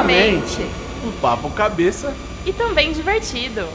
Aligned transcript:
Novamente, 0.00 0.62
Um 1.04 1.12
papo 1.20 1.50
cabeça. 1.50 2.14
e 2.46 2.54
também 2.54 2.90
divertido. 2.90 3.68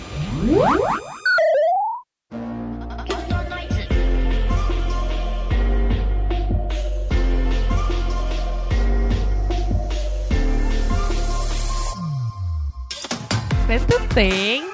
Quanto 13.67 14.07
tempo! 14.13 14.64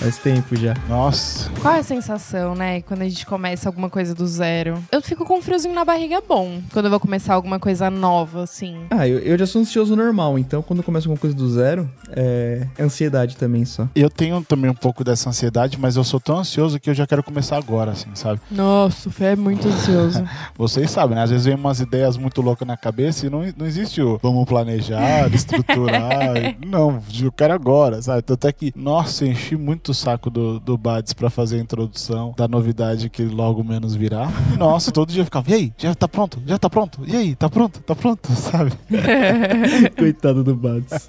Faz 0.00 0.16
tempo 0.16 0.56
já. 0.56 0.74
Nossa, 0.88 1.50
Qual 1.60 1.74
é 1.74 1.80
a 1.80 1.82
sensação, 1.82 2.54
né, 2.54 2.80
quando 2.80 3.02
a 3.02 3.08
gente 3.08 3.26
começa 3.26 3.68
alguma 3.68 3.90
coisa 3.90 4.14
do 4.14 4.26
zero? 4.26 4.82
Eu 4.90 5.02
fico 5.02 5.26
com 5.26 5.36
um 5.38 5.42
friozinho 5.42 5.74
na 5.74 5.84
barriga 5.84 6.22
bom, 6.26 6.62
quando 6.72 6.86
eu 6.86 6.90
vou 6.90 6.98
começar 6.98 7.34
alguma 7.34 7.58
coisa 7.58 7.90
nova, 7.90 8.42
assim. 8.44 8.78
Ah, 8.90 9.06
eu, 9.06 9.18
eu 9.18 9.38
já 9.38 9.46
sou 9.46 9.60
ansioso 9.60 9.94
normal, 9.94 10.38
então 10.38 10.62
quando 10.62 10.78
eu 10.78 10.84
começo 10.84 11.06
alguma 11.06 11.20
coisa 11.20 11.36
do 11.36 11.46
zero, 11.50 11.86
é 12.12 12.66
ansiedade 12.78 13.36
também 13.36 13.66
só. 13.66 13.86
eu 13.94 14.08
tenho 14.08 14.42
também 14.42 14.70
um 14.70 14.74
pouco 14.74 15.04
dessa 15.04 15.28
ansiedade, 15.28 15.78
mas 15.78 15.96
eu 15.96 16.04
sou 16.04 16.18
tão 16.18 16.38
ansioso 16.38 16.80
que 16.80 16.88
eu 16.88 16.94
já 16.94 17.06
quero 17.06 17.22
começar 17.22 17.58
agora, 17.58 17.90
assim, 17.90 18.08
sabe? 18.14 18.40
Nossa, 18.50 19.10
o 19.10 19.12
Fê 19.12 19.24
é 19.26 19.36
muito 19.36 19.68
ansioso. 19.68 20.24
Vocês 20.56 20.90
sabem, 20.90 21.14
né? 21.14 21.24
Às 21.24 21.30
vezes 21.30 21.44
vem 21.44 21.54
umas 21.54 21.78
ideias 21.78 22.16
muito 22.16 22.40
loucas 22.40 22.66
na 22.66 22.76
cabeça 22.76 23.26
e 23.26 23.30
não, 23.30 23.42
não 23.54 23.66
existe 23.66 24.00
o 24.00 24.18
vamos 24.22 24.46
planejar, 24.46 25.28
estruturar. 25.34 26.56
não, 26.66 27.02
eu 27.22 27.30
quero 27.30 27.52
agora, 27.52 28.00
sabe? 28.00 28.22
Tanto 28.22 28.46
é 28.48 28.52
que, 28.52 28.72
nossa, 28.74 29.26
enchi 29.26 29.56
muito 29.56 29.89
o 29.90 29.94
saco 29.94 30.30
do, 30.30 30.58
do 30.60 30.76
Bades 30.78 31.12
pra 31.12 31.28
fazer 31.30 31.56
a 31.56 31.60
introdução 31.60 32.34
da 32.36 32.46
novidade 32.48 33.08
que 33.08 33.22
logo 33.24 33.62
menos 33.64 33.94
virá. 33.94 34.28
Nossa, 34.58 34.90
todo 34.92 35.12
dia 35.12 35.20
eu 35.22 35.24
ficava, 35.24 35.50
e 35.50 35.54
aí, 35.54 35.72
já 35.76 35.94
tá 35.94 36.08
pronto? 36.08 36.40
Já 36.46 36.58
tá 36.58 36.70
pronto? 36.70 37.00
E 37.06 37.16
aí, 37.16 37.34
tá 37.34 37.48
pronto? 37.48 37.80
Tá 37.80 37.94
pronto? 37.94 38.30
Sabe? 38.34 38.72
Coitado 39.98 40.42
do 40.44 40.54
Bads. 40.54 41.08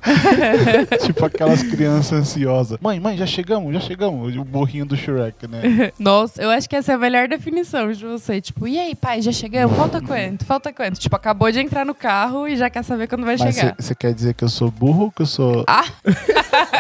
tipo 1.06 1.26
aquelas 1.26 1.64
crianças 1.64 2.20
ansiosas. 2.20 2.78
Mãe, 2.82 3.00
mãe, 3.00 3.18
já 3.18 3.26
chegamos, 3.26 3.74
já 3.74 3.80
chegamos. 3.80 4.36
O 4.36 4.44
burrinho 4.44 4.86
do 4.86 4.96
Shrek, 4.96 5.48
né? 5.48 5.92
Nossa, 6.00 6.42
eu 6.42 6.50
acho 6.50 6.68
que 6.70 6.76
essa 6.76 6.92
é 6.92 6.96
a 6.96 6.98
melhor 6.98 7.28
definição 7.28 7.92
de 7.92 8.06
você. 8.06 8.42
Tipo, 8.42 8.68
e 8.68 8.80
aí, 8.80 8.96
pai, 8.96 9.22
já 9.22 9.32
chegamos? 9.32 9.76
Falta 9.78 10.02
quanto? 10.02 10.46
Falta 10.46 10.74
quanto? 10.74 11.00
Tipo, 11.00 11.16
acabou 11.16 11.52
de 11.52 11.60
entrar 11.60 11.86
no 11.86 11.94
carro 11.96 12.48
e 12.48 12.56
já 12.56 12.70
quer 12.70 12.84
saber 12.84 13.08
quando 13.08 13.26
vai 13.26 13.38
Mas 13.38 13.56
chegar. 13.56 13.76
você 13.78 13.94
quer 13.96 14.14
dizer 14.14 14.34
que 14.34 14.44
eu 14.44 14.50
sou 14.50 14.70
burro 14.72 15.06
ou 15.06 15.12
que 15.12 15.22
eu 15.22 15.26
sou 15.26 15.64
Ah! 15.68 15.86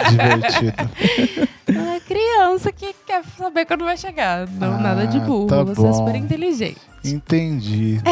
divertido? 0.09 0.73
É 2.03 2.13
criança 2.13 2.71
que 2.71 2.93
quer 3.05 3.23
saber 3.37 3.65
quando 3.65 3.85
vai 3.85 3.97
chegar. 3.97 4.47
Não, 4.47 4.75
Ah, 4.75 4.77
nada 4.77 5.07
de 5.07 5.19
burro. 5.19 5.47
tá 5.47 5.63
você 5.63 5.81
é 5.81 5.83
bom. 5.83 5.93
super 5.93 6.15
inteligente. 6.15 6.79
Entendi. 7.03 7.99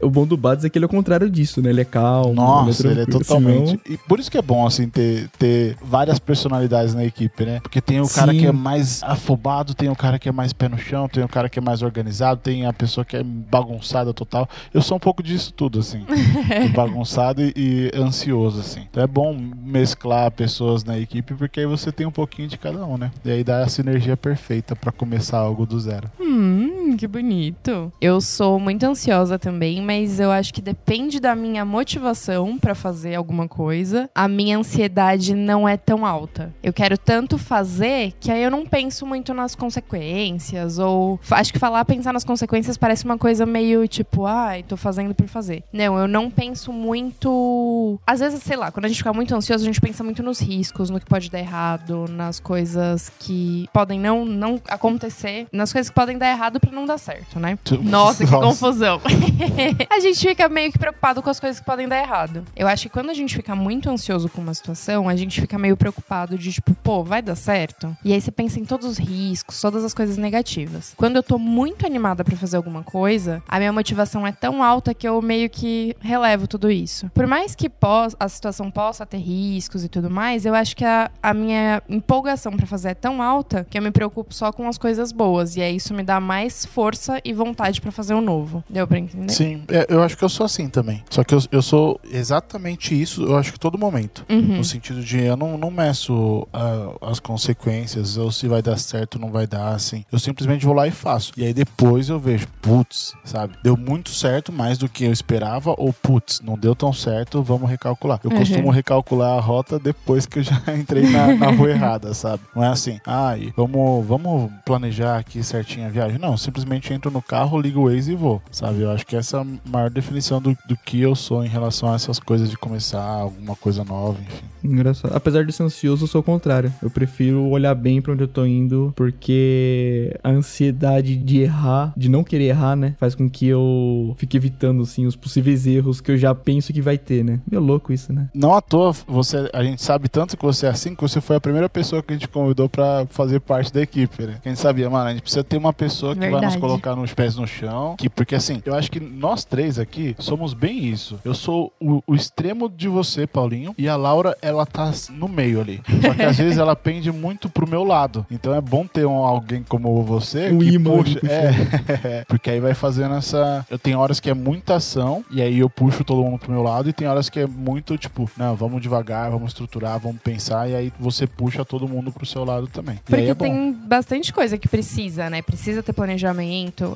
O 0.00 0.08
bom 0.10 0.26
do 0.26 0.36
Bads 0.36 0.64
é 0.64 0.70
que 0.70 0.78
ele 0.78 0.84
é 0.84 0.86
o 0.86 0.88
contrário 0.88 1.28
disso, 1.28 1.60
né? 1.60 1.70
Ele 1.70 1.80
é 1.80 1.84
calmo. 1.84 2.32
Nossa, 2.34 2.86
ele 2.86 3.00
é 3.00 3.04
tranquilo, 3.04 3.24
totalmente. 3.24 3.68
senão- 3.70 3.80
E 3.90 3.96
por 3.96 4.20
isso 4.20 4.30
que 4.30 4.38
é 4.38 4.42
bom, 4.42 4.64
assim, 4.66 4.88
ter, 4.88 5.28
ter 5.38 5.76
várias 5.82 6.18
personalidades 6.18 6.94
na 6.94 7.04
equipe, 7.04 7.44
né? 7.44 7.58
Porque 7.60 7.80
tem 7.80 8.00
o 8.00 8.08
cara 8.08 8.32
Sim. 8.32 8.38
que 8.38 8.46
é 8.46 8.52
mais 8.52 9.02
afobado, 9.02 9.74
tem 9.74 9.88
o 9.88 9.96
cara 9.96 10.18
que 10.18 10.28
é 10.28 10.32
mais 10.32 10.52
pé 10.52 10.68
no 10.68 10.78
chão, 10.78 11.08
tem 11.08 11.22
o 11.24 11.28
cara 11.28 11.48
que 11.48 11.58
é 11.58 11.62
mais 11.62 11.82
organizado, 11.82 12.40
tem 12.40 12.64
a 12.64 12.72
pessoa 12.72 13.04
que 13.04 13.16
é 13.16 13.22
bagunçada 13.24 14.14
total. 14.14 14.48
Eu 14.72 14.80
sou 14.82 14.96
um 14.96 15.00
pouco 15.00 15.22
disso 15.22 15.52
tudo, 15.52 15.80
assim. 15.80 16.04
bagunçado 16.74 17.42
e, 17.42 17.52
e 17.56 17.90
ansioso, 17.96 18.60
assim. 18.60 18.86
Então 18.90 19.02
é 19.02 19.06
bom 19.06 19.36
mesclar 19.62 20.30
pessoas 20.30 20.84
na 20.84 20.98
equipe, 20.98 21.34
porque 21.34 21.60
aí 21.60 21.66
você 21.66 21.90
tem 21.90 22.06
um 22.06 22.10
pouquinho 22.12 22.48
de 22.48 22.56
cada 22.56 22.84
um, 22.86 22.96
né? 22.96 23.10
E 23.24 23.30
aí 23.30 23.42
dá 23.44 23.62
a 23.64 23.68
sinergia 23.68 24.16
perfeita 24.16 24.76
pra 24.76 24.92
começar 24.92 25.38
algo 25.38 25.66
do 25.66 25.78
zero. 25.80 26.08
Hum, 26.20 26.77
que 26.98 27.06
bonito. 27.06 27.92
Eu 28.00 28.20
sou 28.20 28.58
muito 28.58 28.82
ansiosa 28.84 29.38
também, 29.38 29.80
mas 29.80 30.18
eu 30.18 30.32
acho 30.32 30.52
que 30.52 30.60
depende 30.60 31.20
da 31.20 31.34
minha 31.34 31.64
motivação 31.64 32.58
pra 32.58 32.74
fazer 32.74 33.14
alguma 33.14 33.46
coisa. 33.46 34.10
A 34.14 34.26
minha 34.26 34.58
ansiedade 34.58 35.34
não 35.34 35.66
é 35.66 35.76
tão 35.76 36.04
alta. 36.04 36.52
Eu 36.60 36.72
quero 36.72 36.98
tanto 36.98 37.38
fazer 37.38 38.12
que 38.18 38.32
aí 38.32 38.42
eu 38.42 38.50
não 38.50 38.66
penso 38.66 39.06
muito 39.06 39.32
nas 39.32 39.54
consequências 39.54 40.78
ou 40.78 41.20
acho 41.30 41.52
que 41.52 41.58
falar 41.58 41.84
pensar 41.84 42.12
nas 42.12 42.24
consequências 42.24 42.76
parece 42.76 43.04
uma 43.04 43.16
coisa 43.16 43.46
meio 43.46 43.86
tipo, 43.86 44.26
ai, 44.26 44.64
tô 44.64 44.76
fazendo 44.76 45.14
por 45.14 45.28
fazer. 45.28 45.62
Não, 45.72 45.96
eu 45.96 46.08
não 46.08 46.28
penso 46.28 46.72
muito. 46.72 48.00
Às 48.04 48.18
vezes, 48.18 48.42
sei 48.42 48.56
lá, 48.56 48.72
quando 48.72 48.86
a 48.86 48.88
gente 48.88 48.98
fica 48.98 49.12
muito 49.12 49.34
ansioso, 49.34 49.62
a 49.62 49.66
gente 49.66 49.80
pensa 49.80 50.02
muito 50.02 50.22
nos 50.22 50.40
riscos, 50.40 50.90
no 50.90 50.98
que 50.98 51.06
pode 51.06 51.30
dar 51.30 51.38
errado, 51.38 52.06
nas 52.08 52.40
coisas 52.40 53.12
que 53.20 53.68
podem 53.72 54.00
não, 54.00 54.24
não 54.24 54.60
acontecer, 54.68 55.46
nas 55.52 55.72
coisas 55.72 55.88
que 55.88 55.94
podem 55.94 56.18
dar 56.18 56.30
errado 56.30 56.58
pra 56.58 56.72
não 56.72 56.87
dar 56.88 56.98
certo, 56.98 57.38
né? 57.38 57.58
Nossa, 57.82 58.24
que 58.24 58.30
confusão. 58.32 59.00
a 59.88 60.00
gente 60.00 60.18
fica 60.18 60.48
meio 60.48 60.72
que 60.72 60.78
preocupado 60.78 61.22
com 61.22 61.30
as 61.30 61.38
coisas 61.38 61.60
que 61.60 61.66
podem 61.66 61.86
dar 61.86 61.98
errado. 61.98 62.44
Eu 62.56 62.66
acho 62.66 62.84
que 62.84 62.88
quando 62.88 63.10
a 63.10 63.14
gente 63.14 63.36
fica 63.36 63.54
muito 63.54 63.88
ansioso 63.88 64.28
com 64.28 64.40
uma 64.40 64.54
situação, 64.54 65.08
a 65.08 65.14
gente 65.14 65.40
fica 65.40 65.58
meio 65.58 65.76
preocupado 65.76 66.36
de 66.36 66.52
tipo, 66.52 66.74
pô, 66.74 67.04
vai 67.04 67.22
dar 67.22 67.36
certo? 67.36 67.96
E 68.04 68.12
aí 68.12 68.20
você 68.20 68.30
pensa 68.30 68.58
em 68.58 68.64
todos 68.64 68.86
os 68.86 68.98
riscos, 68.98 69.60
todas 69.60 69.84
as 69.84 69.94
coisas 69.94 70.16
negativas. 70.16 70.94
Quando 70.96 71.16
eu 71.16 71.22
tô 71.22 71.38
muito 71.38 71.86
animada 71.86 72.24
pra 72.24 72.36
fazer 72.36 72.56
alguma 72.56 72.82
coisa, 72.82 73.42
a 73.46 73.58
minha 73.58 73.72
motivação 73.72 74.26
é 74.26 74.32
tão 74.32 74.62
alta 74.62 74.94
que 74.94 75.06
eu 75.06 75.20
meio 75.22 75.48
que 75.48 75.94
relevo 76.00 76.48
tudo 76.48 76.70
isso. 76.70 77.10
Por 77.14 77.26
mais 77.26 77.54
que 77.54 77.70
a 78.18 78.28
situação 78.28 78.70
possa 78.70 79.06
ter 79.06 79.18
riscos 79.18 79.84
e 79.84 79.88
tudo 79.88 80.10
mais, 80.10 80.44
eu 80.46 80.54
acho 80.54 80.74
que 80.74 80.84
a, 80.84 81.10
a 81.22 81.34
minha 81.34 81.82
empolgação 81.88 82.56
pra 82.56 82.66
fazer 82.66 82.90
é 82.90 82.94
tão 82.94 83.22
alta 83.22 83.66
que 83.68 83.78
eu 83.78 83.82
me 83.82 83.90
preocupo 83.90 84.34
só 84.34 84.52
com 84.52 84.66
as 84.68 84.78
coisas 84.78 85.12
boas. 85.12 85.56
E 85.56 85.62
aí 85.62 85.76
isso 85.76 85.94
me 85.94 86.02
dá 86.02 86.18
mais 86.18 86.64
força 86.64 86.77
e 87.24 87.32
vontade 87.32 87.80
pra 87.80 87.90
fazer 87.90 88.14
o 88.14 88.20
novo. 88.20 88.62
Deu 88.68 88.86
pra 88.86 88.98
entender? 88.98 89.32
Sim, 89.32 89.62
é, 89.68 89.86
eu 89.88 90.02
acho 90.02 90.16
que 90.16 90.24
eu 90.24 90.28
sou 90.28 90.46
assim 90.46 90.68
também. 90.68 91.02
Só 91.10 91.24
que 91.24 91.34
eu, 91.34 91.38
eu 91.50 91.62
sou 91.62 92.00
exatamente 92.10 93.00
isso, 93.00 93.22
eu 93.24 93.36
acho 93.36 93.52
que 93.52 93.58
todo 93.58 93.76
momento. 93.78 94.24
Uhum. 94.28 94.58
No 94.58 94.64
sentido 94.64 95.02
de 95.02 95.20
eu 95.22 95.36
não, 95.36 95.56
não 95.58 95.70
meço 95.70 96.46
ah, 96.52 96.92
as 97.02 97.18
consequências, 97.20 98.16
ou 98.16 98.30
se 98.30 98.46
vai 98.46 98.62
dar 98.62 98.76
certo 98.78 99.16
ou 99.16 99.20
não 99.22 99.30
vai 99.30 99.46
dar, 99.46 99.70
assim. 99.74 100.04
Eu 100.12 100.18
simplesmente 100.18 100.64
vou 100.64 100.74
lá 100.74 100.86
e 100.86 100.90
faço. 100.90 101.32
E 101.36 101.44
aí 101.44 101.52
depois 101.54 102.08
eu 102.08 102.18
vejo, 102.20 102.46
putz, 102.60 103.14
sabe? 103.24 103.54
Deu 103.62 103.76
muito 103.76 104.10
certo, 104.10 104.52
mais 104.52 104.78
do 104.78 104.88
que 104.88 105.04
eu 105.04 105.12
esperava, 105.12 105.74
ou 105.76 105.92
putz, 105.92 106.40
não 106.40 106.56
deu 106.56 106.74
tão 106.74 106.92
certo, 106.92 107.42
vamos 107.42 107.68
recalcular. 107.68 108.20
Eu 108.22 108.30
Uhum. 108.30 108.38
costumo 108.38 108.70
recalcular 108.70 109.36
a 109.36 109.40
rota 109.40 109.78
depois 109.78 110.26
que 110.26 110.38
eu 110.40 110.42
já 110.42 110.60
entrei 110.78 111.08
na, 111.10 111.34
na 111.34 111.50
rua 111.50 111.70
errada, 111.70 112.12
sabe? 112.14 112.42
Não 112.54 112.62
é 112.62 112.68
assim, 112.68 113.00
ai, 113.06 113.52
vamos, 113.56 114.06
vamos 114.06 114.50
planejar 114.64 115.16
aqui 115.18 115.42
certinho 115.42 115.86
a 115.86 115.90
viagem. 115.90 116.18
Não, 116.18 116.36
simplesmente 116.36 116.57
entro 116.92 117.10
no 117.10 117.22
carro, 117.22 117.60
ligo 117.60 117.80
o 117.80 117.84
Waze 117.84 118.12
e 118.12 118.14
vou, 118.14 118.40
sabe? 118.50 118.82
Eu 118.82 118.90
acho 118.90 119.06
que 119.06 119.16
essa 119.16 119.38
é 119.38 119.40
a 119.40 119.46
maior 119.64 119.90
definição 119.90 120.40
do, 120.40 120.56
do 120.66 120.76
que 120.76 121.00
eu 121.00 121.14
sou 121.14 121.44
em 121.44 121.48
relação 121.48 121.92
a 121.92 121.94
essas 121.94 122.18
coisas 122.18 122.50
de 122.50 122.56
começar 122.56 123.02
alguma 123.02 123.56
coisa 123.56 123.84
nova, 123.84 124.18
enfim. 124.20 124.44
Engraçado. 124.64 125.14
Apesar 125.14 125.44
de 125.44 125.52
ser 125.52 125.62
ansioso, 125.62 126.04
eu 126.04 126.08
sou 126.08 126.20
o 126.20 126.24
contrário. 126.24 126.72
Eu 126.82 126.90
prefiro 126.90 127.44
olhar 127.46 127.74
bem 127.74 128.00
pra 128.00 128.12
onde 128.12 128.24
eu 128.24 128.28
tô 128.28 128.44
indo, 128.44 128.92
porque 128.96 130.16
a 130.22 130.30
ansiedade 130.30 131.16
de 131.16 131.40
errar, 131.40 131.92
de 131.96 132.08
não 132.08 132.24
querer 132.24 132.46
errar, 132.46 132.76
né, 132.76 132.94
faz 132.98 133.14
com 133.14 133.28
que 133.28 133.46
eu 133.46 134.14
fique 134.18 134.36
evitando, 134.36 134.82
assim, 134.82 135.06
os 135.06 135.16
possíveis 135.16 135.66
erros 135.66 136.00
que 136.00 136.10
eu 136.10 136.16
já 136.16 136.34
penso 136.34 136.72
que 136.72 136.82
vai 136.82 136.98
ter, 136.98 137.24
né? 137.24 137.40
Meio 137.50 137.62
louco 137.62 137.92
isso, 137.92 138.12
né? 138.12 138.28
Não 138.34 138.54
à 138.54 138.60
toa, 138.60 138.92
você, 139.06 139.48
a 139.52 139.62
gente 139.62 139.82
sabe 139.82 140.08
tanto 140.08 140.36
que 140.36 140.44
você 140.44 140.66
é 140.66 140.70
assim, 140.70 140.94
que 140.94 141.02
você 141.02 141.20
foi 141.20 141.36
a 141.36 141.40
primeira 141.40 141.68
pessoa 141.68 142.02
que 142.02 142.12
a 142.12 142.16
gente 142.16 142.28
convidou 142.28 142.68
pra 142.68 143.06
fazer 143.10 143.40
parte 143.40 143.72
da 143.72 143.80
equipe, 143.80 144.24
né? 144.24 144.38
Que 144.42 144.48
a 144.48 144.52
gente 144.52 144.60
sabia, 144.60 144.88
mano, 144.90 145.08
a 145.08 145.12
gente 145.12 145.22
precisa 145.22 145.44
ter 145.44 145.56
uma 145.56 145.72
pessoa 145.72 146.14
que 146.14 146.30
vai 146.30 146.47
colocar 146.56 146.94
nos 146.94 147.12
pés 147.12 147.36
no 147.36 147.46
chão. 147.46 147.96
Que, 147.96 148.08
porque 148.08 148.34
assim, 148.34 148.62
eu 148.64 148.74
acho 148.74 148.90
que 148.90 149.00
nós 149.00 149.44
três 149.44 149.78
aqui 149.78 150.14
somos 150.18 150.54
bem 150.54 150.84
isso. 150.84 151.18
Eu 151.24 151.34
sou 151.34 151.72
o, 151.80 152.02
o 152.06 152.14
extremo 152.14 152.68
de 152.68 152.88
você, 152.88 153.26
Paulinho, 153.26 153.74
e 153.76 153.88
a 153.88 153.96
Laura, 153.96 154.36
ela 154.40 154.64
tá 154.66 154.92
no 155.10 155.28
meio 155.28 155.60
ali. 155.60 155.80
Só 156.02 156.14
que 156.14 156.22
às 156.22 156.36
vezes 156.38 156.58
ela 156.58 156.76
pende 156.76 157.10
muito 157.12 157.48
pro 157.48 157.68
meu 157.68 157.84
lado. 157.84 158.26
Então 158.30 158.54
é 158.54 158.60
bom 158.60 158.86
ter 158.86 159.06
um, 159.06 159.16
alguém 159.16 159.62
como 159.62 160.02
você 160.02 160.50
Um 160.50 160.58
que 160.58 160.74
imã 160.74 161.02
puxa. 161.02 161.20
É, 161.26 162.24
porque 162.28 162.50
aí 162.50 162.60
vai 162.60 162.74
fazendo 162.74 163.14
essa. 163.14 163.66
Eu 163.70 163.78
tenho 163.78 163.98
horas 163.98 164.20
que 164.20 164.30
é 164.30 164.34
muita 164.34 164.76
ação, 164.76 165.24
e 165.30 165.42
aí 165.42 165.58
eu 165.58 165.70
puxo 165.70 166.04
todo 166.04 166.22
mundo 166.22 166.38
pro 166.38 166.52
meu 166.52 166.62
lado, 166.62 166.88
e 166.88 166.92
tem 166.92 167.06
horas 167.06 167.28
que 167.28 167.40
é 167.40 167.46
muito 167.46 167.96
tipo, 167.96 168.30
não, 168.36 168.54
vamos 168.54 168.80
devagar, 168.80 169.30
vamos 169.30 169.48
estruturar, 169.48 169.98
vamos 169.98 170.20
pensar, 170.22 170.68
e 170.68 170.74
aí 170.74 170.92
você 170.98 171.26
puxa 171.26 171.64
todo 171.64 171.88
mundo 171.88 172.10
pro 172.12 172.26
seu 172.26 172.44
lado 172.44 172.66
também. 172.66 172.98
Porque 173.04 173.22
é 173.22 173.34
tem 173.34 173.72
bastante 173.72 174.32
coisa 174.32 174.58
que 174.58 174.68
precisa, 174.68 175.28
né? 175.30 175.42
Precisa 175.42 175.82
ter 175.82 175.92
planejamento. 175.92 176.37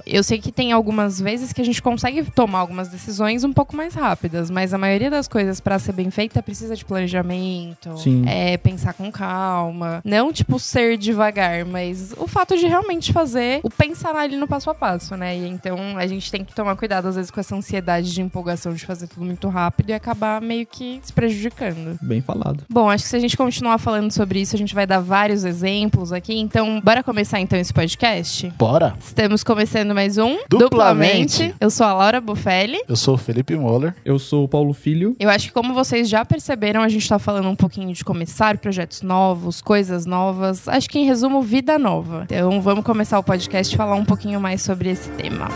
Eu 0.07 0.23
sei 0.23 0.39
que 0.39 0.53
tem 0.53 0.73
algumas 0.73 1.21
vezes 1.21 1.53
que 1.53 1.61
a 1.61 1.65
gente 1.65 1.83
consegue 1.83 2.23
tomar 2.31 2.61
algumas 2.61 2.89
decisões 2.89 3.45
um 3.45 3.53
pouco 3.53 3.77
mais 3.77 3.95
rápidas, 3.95 4.51
mas 4.51 4.75
a 4.75 4.79
maioria 4.79 5.11
das 5.11 5.29
coisas 5.29 5.61
pra 5.61 5.79
ser 5.79 5.93
bem 5.93 6.11
feita 6.11 6.43
precisa 6.43 6.77
de 6.77 6.85
planejamento. 6.85 7.97
Sim. 7.99 8.25
É 8.27 8.57
pensar 8.57 8.93
com 8.95 9.11
calma. 9.11 10.01
Não, 10.05 10.33
tipo, 10.33 10.59
ser 10.59 10.97
devagar, 10.97 11.65
mas 11.65 12.15
o 12.17 12.27
fato 12.27 12.57
de 12.57 12.67
realmente 12.67 13.13
fazer 13.13 13.61
o 13.63 13.71
pensar 13.71 14.15
ali 14.15 14.37
no 14.37 14.47
passo 14.47 14.71
a 14.71 14.75
passo, 14.75 15.17
né? 15.17 15.37
E 15.37 15.49
então 15.49 15.97
a 15.97 16.07
gente 16.07 16.31
tem 16.31 16.45
que 16.45 16.55
tomar 16.55 16.77
cuidado, 16.77 17.09
às 17.09 17.17
vezes, 17.17 17.31
com 17.31 17.41
essa 17.41 17.57
ansiedade 17.57 18.13
de 18.13 18.21
empolgação 18.21 18.75
de 18.75 18.85
fazer 18.85 19.07
tudo 19.07 19.25
muito 19.25 19.49
rápido 19.49 19.91
e 19.91 19.93
acabar 19.93 20.41
meio 20.41 20.67
que 20.67 21.01
se 21.03 21.13
prejudicando. 21.13 21.99
Bem 22.03 22.21
falado. 22.21 22.65
Bom, 22.69 22.91
acho 22.91 23.05
que 23.05 23.11
se 23.11 23.17
a 23.17 23.21
gente 23.21 23.37
continuar 23.37 23.79
falando 23.79 24.11
sobre 24.11 24.41
isso, 24.41 24.55
a 24.55 24.59
gente 24.59 24.75
vai 24.75 24.87
dar 24.87 25.01
vários 25.01 25.45
exemplos 25.45 26.13
aqui. 26.13 26.39
Então, 26.39 26.81
bora 26.81 27.03
começar 27.03 27.41
então 27.41 27.59
esse 27.59 27.73
podcast? 27.73 28.53
Bora? 28.59 28.95
Estamos 29.01 29.32
Estamos 29.33 29.45
começando 29.45 29.95
mais 29.95 30.19
um 30.19 30.37
Duplamente. 30.47 31.55
Eu 31.59 31.71
sou 31.71 31.87
a 31.87 31.95
Laura 31.95 32.21
Bufelli. 32.21 32.79
Eu 32.87 32.95
sou 32.95 33.15
o 33.15 33.17
Felipe 33.17 33.57
Moller. 33.57 33.95
Eu 34.05 34.19
sou 34.19 34.45
o 34.45 34.49
Paulo 34.49 34.75
Filho. 34.75 35.17
Eu 35.19 35.31
acho 35.31 35.47
que 35.47 35.55
como 35.55 35.73
vocês 35.73 36.07
já 36.07 36.23
perceberam, 36.23 36.83
a 36.83 36.89
gente 36.91 37.09
tá 37.09 37.19
falando 37.19 37.49
um 37.49 37.57
pouquinho 37.57 37.95
de 37.95 38.05
começar 38.05 38.59
projetos 38.59 39.01
novos, 39.01 39.63
coisas 39.63 40.05
novas. 40.05 40.69
Acho 40.69 40.87
que 40.91 40.99
em 40.99 41.07
resumo, 41.07 41.41
vida 41.41 41.79
nova. 41.79 42.25
Então 42.25 42.61
vamos 42.61 42.85
começar 42.85 43.19
o 43.19 43.23
podcast 43.23 43.73
e 43.73 43.77
falar 43.79 43.95
um 43.95 44.05
pouquinho 44.05 44.39
mais 44.39 44.61
sobre 44.61 44.91
esse 44.91 45.09
tema. 45.13 45.49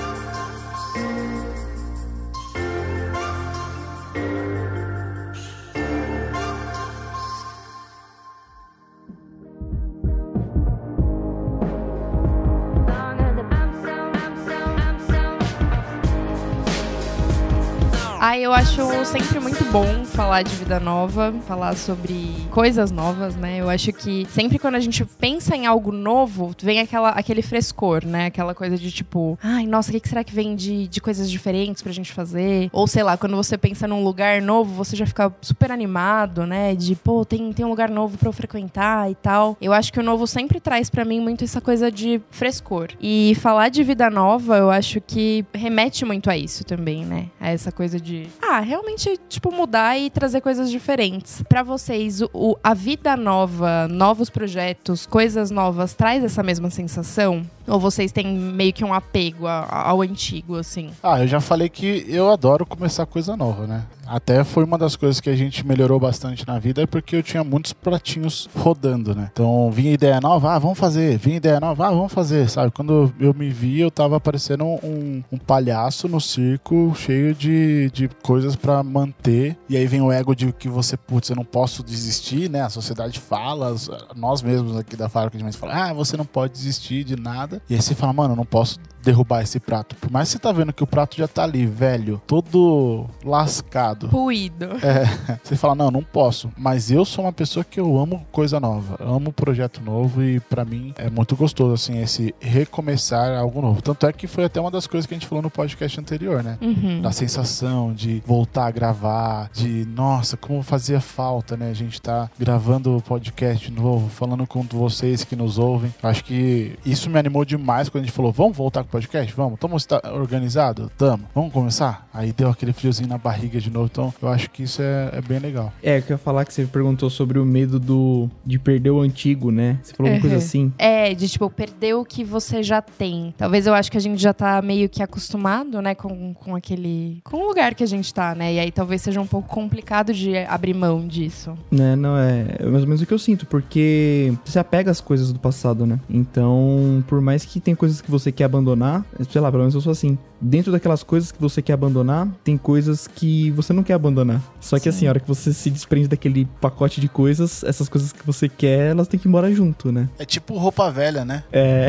Ah, 18.29 18.37
eu 18.37 18.53
acho 18.53 18.83
sempre 19.05 19.39
muito 19.39 19.65
bom 19.67 20.05
falar 20.05 20.43
de 20.43 20.53
vida 20.57 20.81
nova, 20.81 21.33
falar 21.47 21.77
sobre 21.77 22.35
coisas 22.51 22.91
novas, 22.91 23.37
né? 23.37 23.59
Eu 23.59 23.71
acho 23.71 23.93
que 23.93 24.27
sempre 24.29 24.59
quando 24.59 24.75
a 24.75 24.81
gente 24.81 25.05
pensa 25.05 25.55
em 25.55 25.65
algo 25.65 25.93
novo, 25.93 26.53
vem 26.61 26.81
aquela, 26.81 27.11
aquele 27.11 27.41
frescor, 27.41 28.05
né? 28.05 28.27
Aquela 28.27 28.53
coisa 28.53 28.77
de 28.77 28.91
tipo, 28.91 29.39
ai, 29.41 29.65
nossa, 29.65 29.97
o 29.97 30.01
que, 30.01 30.09
será 30.09 30.25
que 30.25 30.35
vem 30.35 30.57
de, 30.57 30.89
de 30.89 31.01
coisas 31.01 31.31
diferentes 31.31 31.83
pra 31.83 31.93
gente 31.93 32.13
fazer? 32.13 32.69
Ou 32.73 32.89
sei 32.89 33.05
lá, 33.05 33.17
quando 33.17 33.37
você 33.37 33.57
pensa 33.57 33.87
num 33.87 34.03
lugar 34.03 34.43
novo, 34.43 34.75
você 34.75 34.97
já 34.97 35.07
fica 35.07 35.33
super 35.41 35.71
animado, 35.71 36.45
né? 36.45 36.75
De, 36.75 36.97
pô, 36.97 37.25
tem, 37.25 37.53
tem 37.53 37.65
um 37.65 37.69
lugar 37.69 37.89
novo 37.89 38.19
pra 38.19 38.29
eu 38.29 38.33
frequentar 38.33 39.09
e 39.09 39.15
tal. 39.15 39.57
Eu 39.61 39.73
acho 39.73 39.93
que 39.93 40.01
o 40.01 40.03
novo 40.03 40.27
sempre 40.27 40.59
traz 40.59 40.91
pra 40.91 41.05
mim 41.05 41.21
muito 41.21 41.45
essa 41.45 41.61
coisa 41.61 41.93
de 41.93 42.21
frescor. 42.33 42.89
E 43.01 43.37
falar 43.37 43.69
de 43.69 43.85
vida 43.85 44.11
nova, 44.11 44.57
eu 44.57 44.69
acho 44.69 45.01
que 45.01 45.47
remete 45.55 46.05
muito 46.05 46.29
a 46.29 46.37
isso 46.37 46.65
também, 46.65 47.05
né? 47.05 47.27
A 47.41 47.51
essa 47.51 47.71
coisa 47.71 48.01
de 48.01 48.16
ah, 48.41 48.61
realmente, 48.61 49.19
tipo, 49.29 49.53
mudar 49.53 49.99
e 49.99 50.11
trazer 50.11 50.41
coisas 50.41 50.71
diferentes. 50.71 51.43
Para 51.49 51.63
vocês, 51.63 52.21
o, 52.33 52.57
a 52.63 52.75
vida 52.75 53.17
nova, 53.17 53.89
novos 53.89 54.31
projetos, 54.31 55.07
coisas 55.07 55.51
novas, 55.51 55.95
traz 55.95 56.25
essa 56.25 56.43
mesma 56.43 56.71
sensação? 56.71 57.45
Ou 57.67 57.81
vocês 57.81 58.13
têm 58.13 58.27
meio 58.27 58.73
que 58.73 58.85
um 58.85 58.95
apego 58.95 59.47
ao 59.47 60.03
antigo, 60.03 60.57
assim? 60.57 60.91
Ah, 61.03 61.21
eu 61.21 61.27
já 61.27 61.41
falei 61.41 61.69
que 61.69 62.05
eu 62.09 62.31
adoro 62.31 62.65
começar 62.65 63.05
coisa 63.07 63.37
nova, 63.37 63.67
né? 63.67 63.85
Até 64.07 64.45
foi 64.45 64.65
uma 64.65 64.79
das 64.79 64.97
coisas 64.97 65.21
que 65.21 65.31
a 65.31 65.37
gente 65.37 65.67
melhorou 65.67 65.99
bastante 65.99 66.47
na 66.47 66.59
vida, 66.59 66.83
é 66.83 66.87
porque 66.87 67.17
eu 67.17 67.23
tinha 67.23 67.43
muitos 67.43 67.73
pratinhos 67.73 68.49
rodando, 68.57 69.15
né? 69.15 69.31
Então 69.33 69.71
vinha 69.71 69.93
ideia 69.93 70.21
nova, 70.21 70.55
ah, 70.55 70.59
vamos 70.59 70.79
fazer. 70.79 71.19
Vinha 71.19 71.37
ideia 71.37 71.61
nova, 71.61 71.89
ah, 71.89 71.91
vamos 71.91 72.13
fazer, 72.13 72.49
sabe? 72.49 72.71
Quando 72.71 73.13
eu 73.19 73.35
me 73.35 73.51
vi, 73.51 73.81
eu 73.81 73.91
tava 73.91 74.21
parecendo 74.21 74.65
um, 74.65 75.23
um 75.31 75.39
palhaço 75.39 76.09
no 76.09 76.21
circo, 76.21 76.93
cheio 76.97 77.35
de, 77.35 77.91
de 77.93 78.09
coisas 78.23 78.57
para 78.57 78.83
manter. 78.83 79.57
E 79.69 79.77
aí 79.77 79.87
vem 79.87 80.01
o 80.01 80.13
ego 80.13 80.35
de 80.35 80.53
que 80.53 80.69
você, 80.69 80.97
putz, 80.97 81.31
eu 81.31 81.37
não 81.37 81.45
posso 81.45 81.83
desistir, 81.83 82.49
né? 82.49 82.63
A 82.63 82.69
sociedade 82.69 83.19
fala, 83.21 83.75
nós 84.15 84.43
mesmos 84.43 84.77
aqui 84.77 84.97
da 84.97 85.09
fábrica 85.09 85.37
de 85.37 85.45
mente 85.45 85.57
falam, 85.57 85.77
ah, 85.77 85.93
você 85.93 86.17
não 86.17 86.25
pode 86.25 86.53
desistir 86.53 87.05
de 87.05 87.17
nada. 87.17 87.61
E 87.69 87.75
aí 87.75 87.83
você 87.83 87.95
fala, 87.95 88.13
mano, 88.13 88.33
eu 88.33 88.37
não 88.37 88.47
posso 88.47 88.79
derrubar 89.07 89.43
esse 89.43 89.61
prato. 89.61 89.95
Por 89.97 90.11
mais 90.11 90.29
que 90.29 90.33
você 90.33 90.39
tá 90.41 90.51
vendo 90.51 90.73
que 90.73 90.83
o 90.83 90.87
prato 90.87 91.17
já 91.17 91.29
tá 91.29 91.45
ali, 91.45 91.65
velho, 91.65 92.21
todo 92.27 93.07
lascado. 93.25 94.09
Ruído. 94.09 94.67
É, 94.83 95.39
você 95.43 95.55
fala, 95.55 95.77
não, 95.77 95.91
não 95.93 96.03
posso. 96.03 96.51
Mas 96.57 96.91
eu 96.91 97.05
sou 97.05 97.25
uma 97.25 97.33
pessoa 97.33 97.65
que 97.65 97.79
eu 97.79 97.97
amo 97.99 98.27
coisa 98.33 98.59
nova. 98.59 98.97
amo 99.01 99.33
projeto 99.33 99.81
novo 99.81 100.23
e 100.23 100.41
para 100.41 100.65
mim 100.65 100.93
é 100.97 101.09
muito 101.09 101.37
gostoso, 101.37 101.73
assim, 101.73 102.03
esse 102.03 102.35
recomeçar 102.41 103.39
algo 103.39 103.63
novo. 103.63 103.81
Tanto 103.81 104.07
é 104.07 104.13
que 104.13 104.27
foi 104.27 104.45
até 104.45 104.61
uma 104.61 104.71
das 104.71 104.89
coisas 104.89 105.07
que 105.07 105.15
a 105.15 105.17
gente 105.17 105.29
falou 105.29 105.43
no 105.43 105.51
podcast 105.51 106.01
anterior, 106.01 106.43
né? 106.43 106.59
Uhum. 106.61 107.01
Da 107.01 107.13
sensação 107.13 107.93
de 107.95 108.21
voltar 108.27 108.67
a 108.67 108.71
gravar, 108.73 109.51
de, 109.53 109.87
nossa, 109.87 110.37
como 110.37 110.63
fazia 110.63 111.01
falta, 111.01 111.57
né? 111.57 111.71
A 111.71 111.75
gente 111.75 112.03
tá 112.03 112.29
gravando 112.37 112.97
o 112.97 113.01
podcast 113.01 113.71
novo, 113.71 114.09
falando 114.09 114.47
com 114.47 114.63
vocês 114.63 115.23
que 115.23 115.37
nos 115.37 115.59
ouvem. 115.59 115.95
Acho 116.03 116.25
que 116.25 116.77
isso 116.85 117.09
me 117.09 117.19
animou 117.19 117.45
demais 117.45 117.89
quando 117.89 118.03
a 118.03 118.07
gente 118.07 118.15
falou, 118.15 118.33
vamos 118.33 118.57
voltar 118.57 118.83
com 118.83 118.96
o 118.96 118.96
podcast? 118.97 119.35
Vamos. 119.35 119.55
Estamos 119.55 119.87
organizado? 120.15 120.91
Tamo. 120.97 121.25
Vamos 121.35 121.53
começar? 121.53 122.09
Aí 122.15 122.33
deu 122.33 122.49
aquele 122.49 122.73
friozinho 122.73 123.07
na 123.07 123.19
barriga 123.19 123.61
de 123.61 123.69
novo. 123.71 123.91
Então, 123.93 124.15
eu 124.23 124.29
acho 124.29 124.49
que 124.49 124.63
isso 124.63 124.81
é, 124.81 125.11
é 125.13 125.21
bem 125.21 125.39
legal. 125.39 125.71
É, 125.83 125.99
eu 125.99 126.03
queria 126.03 126.17
falar 126.17 126.47
que 126.47 126.55
você 126.55 126.65
perguntou 126.65 127.11
sobre 127.11 127.39
o 127.39 127.45
medo 127.45 127.79
do 127.79 128.31
de 128.45 128.59
perder 128.59 128.91
o 128.91 129.03
antigo, 129.03 129.51
né? 129.51 129.79
Você 129.83 129.93
falou 129.93 130.11
uhum. 130.11 130.17
uma 130.17 130.23
coisa 130.23 130.37
assim. 130.37 130.73
É, 130.79 131.13
de 131.13 131.29
tipo, 131.29 131.51
perder 131.51 131.95
o 131.95 132.07
que 132.07 132.25
você 132.25 132.63
já 132.63 132.81
tem. 132.81 133.35
Talvez 133.37 133.67
eu 133.67 133.75
acho 133.75 133.91
que 133.91 133.99
a 133.99 134.01
gente 134.01 134.21
já 134.21 134.33
tá 134.33 134.63
meio 134.63 134.89
que 134.89 135.03
acostumado, 135.03 135.83
né, 135.83 135.95
com, 135.95 136.33
com 136.33 136.57
aquele. 136.57 137.21
com 137.23 137.37
o 137.37 137.47
lugar 137.47 137.75
que 137.75 137.85
a 137.85 137.87
gente 137.87 138.15
tá, 138.15 138.35
né? 138.35 138.55
E 138.55 138.59
aí 138.59 138.73
talvez 138.73 139.03
seja 139.03 139.21
um 139.21 139.27
pouco 139.27 139.47
complicado 139.47 140.15
de 140.15 140.39
abrir 140.39 140.73
mão 140.73 141.07
disso. 141.07 141.53
Né, 141.71 141.95
não 141.95 142.17
é. 142.17 142.47
É 142.61 142.65
mais 142.65 142.83
ou 142.83 142.89
menos 142.89 143.03
o 143.03 143.07
que 143.07 143.13
eu 143.13 143.19
sinto, 143.19 143.45
porque 143.45 144.33
você 144.43 144.59
apega 144.59 144.91
às 144.91 145.03
coisas 145.03 145.35
do 145.35 145.39
passado, 145.39 145.85
né? 145.85 146.01
Então, 146.09 147.05
por 147.07 147.21
mais 147.21 147.45
que 147.45 147.61
tem 147.61 147.75
coisas 147.75 148.01
que 148.01 148.11
você 148.11 148.33
quer 148.33 148.45
abandonar, 148.45 148.86
sei 149.31 149.41
lá, 149.41 149.51
pelo 149.51 149.63
menos 149.63 149.75
eu 149.75 149.81
sou 149.81 149.93
assim. 149.93 150.19
Dentro 150.41 150.71
daquelas 150.71 151.03
coisas 151.03 151.33
que 151.33 151.41
você 151.41 151.63
quer 151.63 151.73
abandonar, 151.73 152.29
tem 152.45 152.59
coisas 152.59 153.07
que 153.07 153.51
você 153.53 153.73
não 153.73 153.83
quer 153.83 153.95
abandonar. 153.95 154.43
Só 154.61 154.77
que 154.77 154.85
Sim. 154.85 154.89
assim, 154.91 155.07
a 155.07 155.11
hora 155.11 155.21
que 155.21 155.29
você 155.29 155.53
se 155.53 155.71
desprende 155.71 156.09
daquele 156.09 156.47
pacote 156.61 157.01
de 157.01 157.09
coisas, 157.09 157.65
essas 157.65 157.89
coisas 157.89 158.13
que 158.13 158.25
você 158.27 158.49
quer, 158.49 158.91
elas 158.91 159.09
têm 159.09 159.19
que 159.19 159.27
ir 159.27 159.31
embora 159.31 159.53
junto, 159.53 159.91
né? 159.91 160.09
É 160.19 160.25
tipo 160.25 160.57
roupa 160.59 160.91
velha, 160.91 161.25
né? 161.25 161.43
É. 161.53 161.89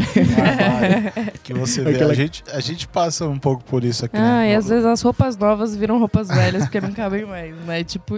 que 1.43 1.53
você 1.53 1.83
vê. 1.83 1.95
Aquela... 1.95 2.11
A, 2.11 2.15
gente, 2.15 2.43
a 2.53 2.59
gente 2.59 2.87
passa 2.87 3.27
um 3.27 3.37
pouco 3.37 3.63
por 3.63 3.83
isso 3.83 4.05
aqui. 4.05 4.17
Né? 4.17 4.21
Ah, 4.21 4.37
né? 4.37 4.51
e 4.51 4.55
às 4.55 4.69
vezes 4.69 4.85
as 4.85 5.01
roupas 5.01 5.37
novas 5.37 5.75
viram 5.75 5.99
roupas 5.99 6.29
velhas 6.29 6.63
porque 6.63 6.79
não 6.79 6.91
cabem 6.91 7.25
mais, 7.25 7.55
né? 7.65 7.83
Tipo. 7.83 8.17